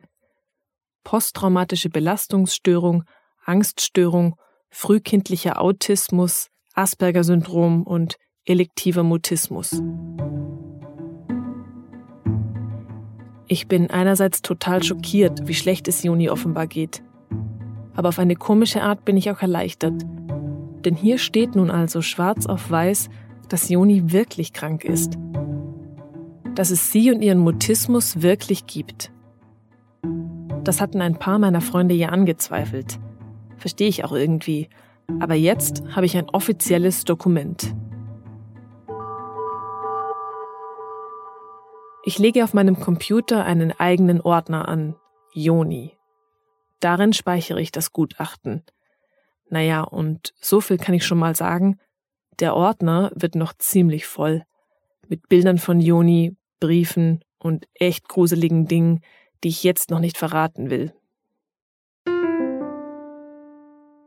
Posttraumatische 1.04 1.90
Belastungsstörung, 1.90 3.04
Angststörung, 3.44 4.36
frühkindlicher 4.70 5.60
Autismus, 5.60 6.48
Asperger-Syndrom 6.74 7.82
und 7.82 8.16
elektiver 8.44 9.02
Mutismus. 9.02 9.82
Ich 13.52 13.68
bin 13.68 13.90
einerseits 13.90 14.40
total 14.40 14.82
schockiert, 14.82 15.46
wie 15.46 15.52
schlecht 15.52 15.86
es 15.86 16.02
Juni 16.02 16.30
offenbar 16.30 16.66
geht. 16.66 17.02
Aber 17.94 18.08
auf 18.08 18.18
eine 18.18 18.34
komische 18.34 18.80
Art 18.80 19.04
bin 19.04 19.18
ich 19.18 19.30
auch 19.30 19.42
erleichtert. 19.42 19.92
Denn 20.86 20.94
hier 20.94 21.18
steht 21.18 21.54
nun 21.54 21.70
also 21.70 22.00
schwarz 22.00 22.46
auf 22.46 22.70
weiß, 22.70 23.10
dass 23.50 23.68
Joni 23.68 24.10
wirklich 24.10 24.54
krank 24.54 24.84
ist. 24.84 25.18
Dass 26.54 26.70
es 26.70 26.92
sie 26.92 27.12
und 27.12 27.20
ihren 27.20 27.40
Mutismus 27.40 28.22
wirklich 28.22 28.64
gibt. 28.64 29.12
Das 30.64 30.80
hatten 30.80 31.02
ein 31.02 31.18
paar 31.18 31.38
meiner 31.38 31.60
Freunde 31.60 31.94
ja 31.94 32.08
angezweifelt. 32.08 32.98
Verstehe 33.58 33.88
ich 33.88 34.02
auch 34.02 34.12
irgendwie. 34.12 34.70
Aber 35.20 35.34
jetzt 35.34 35.82
habe 35.94 36.06
ich 36.06 36.16
ein 36.16 36.30
offizielles 36.30 37.04
Dokument. 37.04 37.74
Ich 42.04 42.18
lege 42.18 42.42
auf 42.42 42.52
meinem 42.52 42.80
Computer 42.80 43.44
einen 43.44 43.70
eigenen 43.70 44.20
Ordner 44.20 44.66
an, 44.66 44.96
Joni. 45.34 45.96
Darin 46.80 47.12
speichere 47.12 47.60
ich 47.60 47.70
das 47.70 47.92
Gutachten. 47.92 48.64
Naja, 49.48 49.82
und 49.82 50.34
so 50.40 50.60
viel 50.60 50.78
kann 50.78 50.96
ich 50.96 51.06
schon 51.06 51.18
mal 51.18 51.36
sagen, 51.36 51.78
der 52.40 52.56
Ordner 52.56 53.12
wird 53.14 53.36
noch 53.36 53.52
ziemlich 53.52 54.06
voll. 54.06 54.42
Mit 55.08 55.28
Bildern 55.28 55.58
von 55.58 55.80
Joni, 55.80 56.36
Briefen 56.58 57.24
und 57.38 57.68
echt 57.74 58.08
gruseligen 58.08 58.66
Dingen, 58.66 59.00
die 59.44 59.48
ich 59.48 59.62
jetzt 59.62 59.90
noch 59.90 60.00
nicht 60.00 60.18
verraten 60.18 60.70
will. 60.70 60.92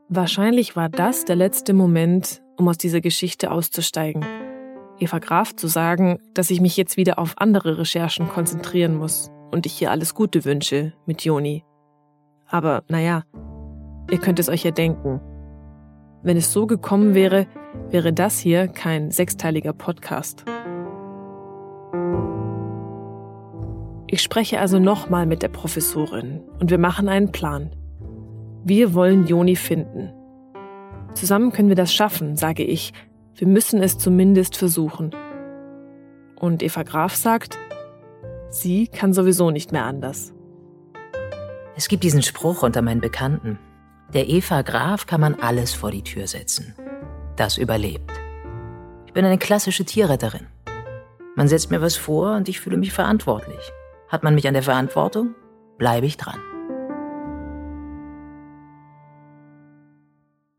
Wahrscheinlich 0.09 0.75
war 0.75 0.89
das 0.89 1.23
der 1.23 1.37
letzte 1.37 1.73
Moment, 1.73 2.41
um 2.57 2.67
aus 2.67 2.77
dieser 2.77 3.01
Geschichte 3.01 3.51
auszusteigen. 3.51 4.25
Eva 4.99 5.19
Graf 5.19 5.55
zu 5.55 5.67
sagen, 5.67 6.19
dass 6.33 6.49
ich 6.49 6.61
mich 6.61 6.77
jetzt 6.77 6.97
wieder 6.97 7.19
auf 7.19 7.33
andere 7.37 7.77
Recherchen 7.77 8.29
konzentrieren 8.29 8.95
muss 8.95 9.31
und 9.51 9.65
ich 9.65 9.81
ihr 9.81 9.91
alles 9.91 10.13
Gute 10.13 10.45
wünsche 10.45 10.93
mit 11.05 11.23
Joni. 11.23 11.63
Aber 12.47 12.83
naja, 12.87 13.23
ihr 14.09 14.19
könnt 14.19 14.39
es 14.39 14.49
euch 14.49 14.63
ja 14.63 14.71
denken. 14.71 15.19
Wenn 16.23 16.37
es 16.37 16.51
so 16.51 16.65
gekommen 16.65 17.13
wäre, 17.13 17.45
wäre 17.89 18.13
das 18.13 18.39
hier 18.39 18.67
kein 18.67 19.11
sechsteiliger 19.11 19.73
Podcast. 19.73 20.45
Ich 24.07 24.21
spreche 24.21 24.59
also 24.59 24.79
nochmal 24.79 25.25
mit 25.25 25.41
der 25.41 25.49
Professorin 25.49 26.41
und 26.59 26.71
wir 26.71 26.77
machen 26.77 27.09
einen 27.09 27.31
Plan. 27.31 27.75
Wir 28.63 28.93
wollen 28.93 29.27
Joni 29.27 29.55
finden. 29.55 30.13
Zusammen 31.13 31.51
können 31.51 31.69
wir 31.69 31.75
das 31.75 31.93
schaffen, 31.93 32.35
sage 32.35 32.63
ich, 32.63 32.93
wir 33.35 33.47
müssen 33.47 33.83
es 33.83 33.97
zumindest 33.97 34.55
versuchen. 34.55 35.11
Und 36.35 36.63
Eva 36.63 36.83
Graf 36.83 37.15
sagt, 37.15 37.57
sie 38.49 38.87
kann 38.87 39.13
sowieso 39.13 39.51
nicht 39.51 39.71
mehr 39.71 39.83
anders. 39.83 40.33
Es 41.75 41.89
gibt 41.89 42.03
diesen 42.03 42.21
Spruch 42.21 42.63
unter 42.63 42.81
meinen 42.81 43.01
Bekannten. 43.01 43.59
Der 44.13 44.29
Eva 44.29 44.61
Graf 44.61 45.05
kann 45.05 45.19
man 45.19 45.35
alles 45.35 45.73
vor 45.73 45.91
die 45.91 46.03
Tür 46.03 46.27
setzen. 46.27 46.73
Das 47.35 47.57
überlebt. 47.57 48.11
Ich 49.05 49.13
bin 49.13 49.25
eine 49.25 49.37
klassische 49.37 49.83
Tierretterin. 49.83 50.47
Man 51.35 51.49
setzt 51.49 51.71
mir 51.71 51.81
was 51.81 51.97
vor 51.97 52.35
und 52.35 52.47
ich 52.47 52.61
fühle 52.61 52.77
mich 52.77 52.93
verantwortlich. 52.93 53.71
Hat 54.07 54.23
man 54.23 54.35
mich 54.35 54.47
an 54.47 54.53
der 54.53 54.63
Verantwortung, 54.63 55.35
bleibe 55.77 56.05
ich 56.05 56.15
dran. 56.15 56.39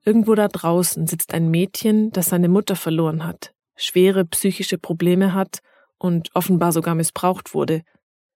Irgendwo 0.06 0.36
da 0.36 0.46
draußen 0.46 1.08
sitzt 1.08 1.34
ein 1.34 1.50
Mädchen, 1.50 2.12
das 2.12 2.26
seine 2.26 2.48
Mutter 2.48 2.76
verloren 2.76 3.24
hat, 3.24 3.52
schwere 3.74 4.24
psychische 4.24 4.78
Probleme 4.78 5.34
hat 5.34 5.58
und 5.98 6.30
offenbar 6.32 6.70
sogar 6.70 6.94
missbraucht 6.94 7.54
wurde, 7.54 7.82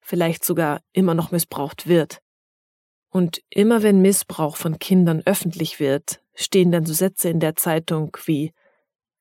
vielleicht 0.00 0.44
sogar 0.44 0.80
immer 0.92 1.14
noch 1.14 1.30
missbraucht 1.30 1.86
wird. 1.86 2.18
Und 3.08 3.40
immer 3.50 3.84
wenn 3.84 4.02
Missbrauch 4.02 4.56
von 4.56 4.80
Kindern 4.80 5.22
öffentlich 5.24 5.78
wird, 5.78 6.20
stehen 6.34 6.72
dann 6.72 6.86
so 6.86 6.92
Sätze 6.92 7.28
in 7.28 7.38
der 7.38 7.54
Zeitung 7.54 8.16
wie 8.24 8.52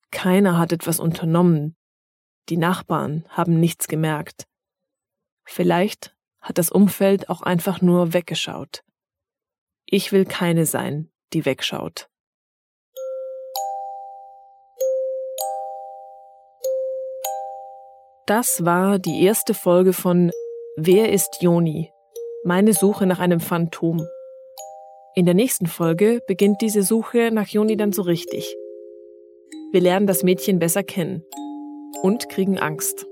Keiner 0.09 0.57
hat 0.57 0.71
etwas 0.71 0.99
unternommen, 0.99 1.75
die 2.49 2.57
Nachbarn 2.57 3.25
haben 3.29 3.59
nichts 3.59 3.87
gemerkt. 3.87 4.47
Vielleicht 5.43 6.15
hat 6.41 6.57
das 6.57 6.71
Umfeld 6.71 7.29
auch 7.29 7.43
einfach 7.43 7.81
nur 7.81 8.13
weggeschaut. 8.13 8.83
Ich 9.85 10.11
will 10.11 10.25
keine 10.25 10.65
sein, 10.65 11.11
die 11.33 11.45
wegschaut. 11.45 12.08
Das 18.29 18.63
war 18.63 18.99
die 18.99 19.23
erste 19.23 19.55
Folge 19.55 19.91
von 19.91 20.29
Wer 20.75 21.11
ist 21.11 21.39
Joni? 21.41 21.91
Meine 22.43 22.73
Suche 22.73 23.07
nach 23.07 23.17
einem 23.17 23.39
Phantom. 23.39 24.07
In 25.15 25.25
der 25.25 25.33
nächsten 25.33 25.65
Folge 25.65 26.21
beginnt 26.27 26.61
diese 26.61 26.83
Suche 26.83 27.31
nach 27.31 27.47
Joni 27.47 27.75
dann 27.75 27.91
so 27.91 28.03
richtig. 28.03 28.55
Wir 29.71 29.81
lernen 29.81 30.05
das 30.05 30.21
Mädchen 30.21 30.59
besser 30.59 30.83
kennen 30.83 31.25
und 32.03 32.29
kriegen 32.29 32.59
Angst. 32.59 33.07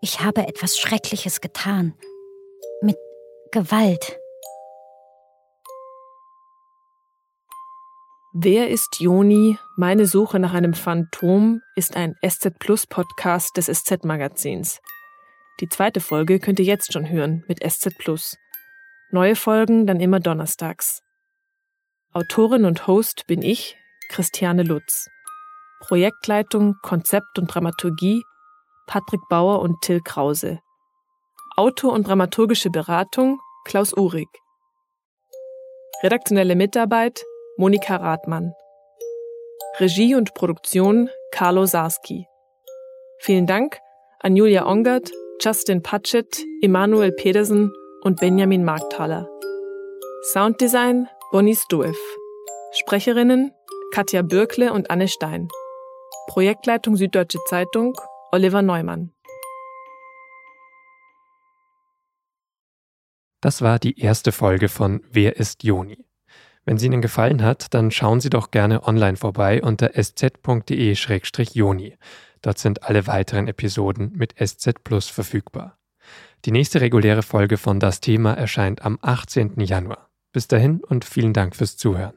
Ich 0.00 0.22
habe 0.22 0.48
etwas 0.48 0.76
Schreckliches 0.76 1.40
getan. 1.40 1.94
Mit 2.82 2.96
Gewalt. 3.52 4.18
Wer 8.38 8.68
ist 8.68 9.00
Joni? 9.00 9.58
Meine 9.76 10.04
Suche 10.04 10.38
nach 10.38 10.52
einem 10.52 10.74
Phantom 10.74 11.62
ist 11.74 11.96
ein 11.96 12.16
SZ 12.22 12.58
Plus 12.58 12.86
Podcast 12.86 13.56
des 13.56 13.64
SZ 13.64 14.04
Magazins. 14.04 14.82
Die 15.60 15.70
zweite 15.70 16.00
Folge 16.00 16.38
könnt 16.38 16.58
ihr 16.58 16.66
jetzt 16.66 16.92
schon 16.92 17.08
hören 17.08 17.44
mit 17.48 17.66
SZ 17.66 17.96
Plus. 17.96 18.36
Neue 19.10 19.36
Folgen 19.36 19.86
dann 19.86 20.00
immer 20.00 20.20
donnerstags. 20.20 21.00
Autorin 22.12 22.66
und 22.66 22.86
Host 22.86 23.26
bin 23.26 23.40
ich, 23.40 23.78
Christiane 24.10 24.64
Lutz. 24.64 25.08
Projektleitung, 25.80 26.74
Konzept 26.82 27.38
und 27.38 27.46
Dramaturgie 27.46 28.22
Patrick 28.86 29.22
Bauer 29.30 29.62
und 29.62 29.80
Till 29.80 30.02
Krause. 30.02 30.60
Autor 31.56 31.94
und 31.94 32.06
dramaturgische 32.06 32.68
Beratung 32.68 33.40
Klaus 33.64 33.96
Uhrig. 33.96 34.28
Redaktionelle 36.02 36.54
Mitarbeit 36.54 37.24
Monika 37.58 37.96
Rathmann. 37.96 38.52
Regie 39.80 40.14
und 40.14 40.34
Produktion 40.34 41.08
Carlo 41.30 41.64
Sarski. 41.64 42.26
Vielen 43.18 43.46
Dank 43.46 43.78
an 44.20 44.36
Julia 44.36 44.66
Ongert, 44.66 45.10
Justin 45.40 45.82
Patchett, 45.82 46.44
Emanuel 46.60 47.12
Pedersen 47.12 47.72
und 48.02 48.20
Benjamin 48.20 48.62
Markthaler. 48.62 49.26
Sounddesign 50.32 51.08
Bonnie 51.32 51.56
Stoev. 51.56 51.96
Sprecherinnen 52.72 53.52
Katja 53.90 54.20
Bürkle 54.20 54.74
und 54.74 54.90
Anne 54.90 55.08
Stein. 55.08 55.48
Projektleitung 56.26 56.96
Süddeutsche 56.96 57.38
Zeitung 57.46 57.94
Oliver 58.32 58.60
Neumann. 58.60 59.14
Das 63.40 63.62
war 63.62 63.78
die 63.78 63.98
erste 63.98 64.30
Folge 64.32 64.68
von 64.68 65.02
Wer 65.10 65.36
ist 65.36 65.64
Joni? 65.64 66.05
Wenn 66.66 66.78
sie 66.78 66.86
Ihnen 66.86 67.00
gefallen 67.00 67.42
hat, 67.42 67.72
dann 67.74 67.92
schauen 67.92 68.20
Sie 68.20 68.28
doch 68.28 68.50
gerne 68.50 68.86
online 68.86 69.16
vorbei 69.16 69.62
unter 69.62 69.94
sz.de-joni. 69.94 71.96
Dort 72.42 72.58
sind 72.58 72.82
alle 72.82 73.06
weiteren 73.06 73.46
Episoden 73.46 74.12
mit 74.14 74.34
SZ 74.44 74.82
Plus 74.82 75.08
verfügbar. 75.08 75.78
Die 76.44 76.50
nächste 76.50 76.80
reguläre 76.80 77.22
Folge 77.22 77.56
von 77.56 77.78
Das 77.78 78.00
Thema 78.00 78.34
erscheint 78.34 78.84
am 78.84 78.98
18. 79.00 79.60
Januar. 79.60 80.10
Bis 80.32 80.48
dahin 80.48 80.82
und 80.82 81.04
vielen 81.04 81.32
Dank 81.32 81.54
fürs 81.54 81.76
Zuhören. 81.76 82.14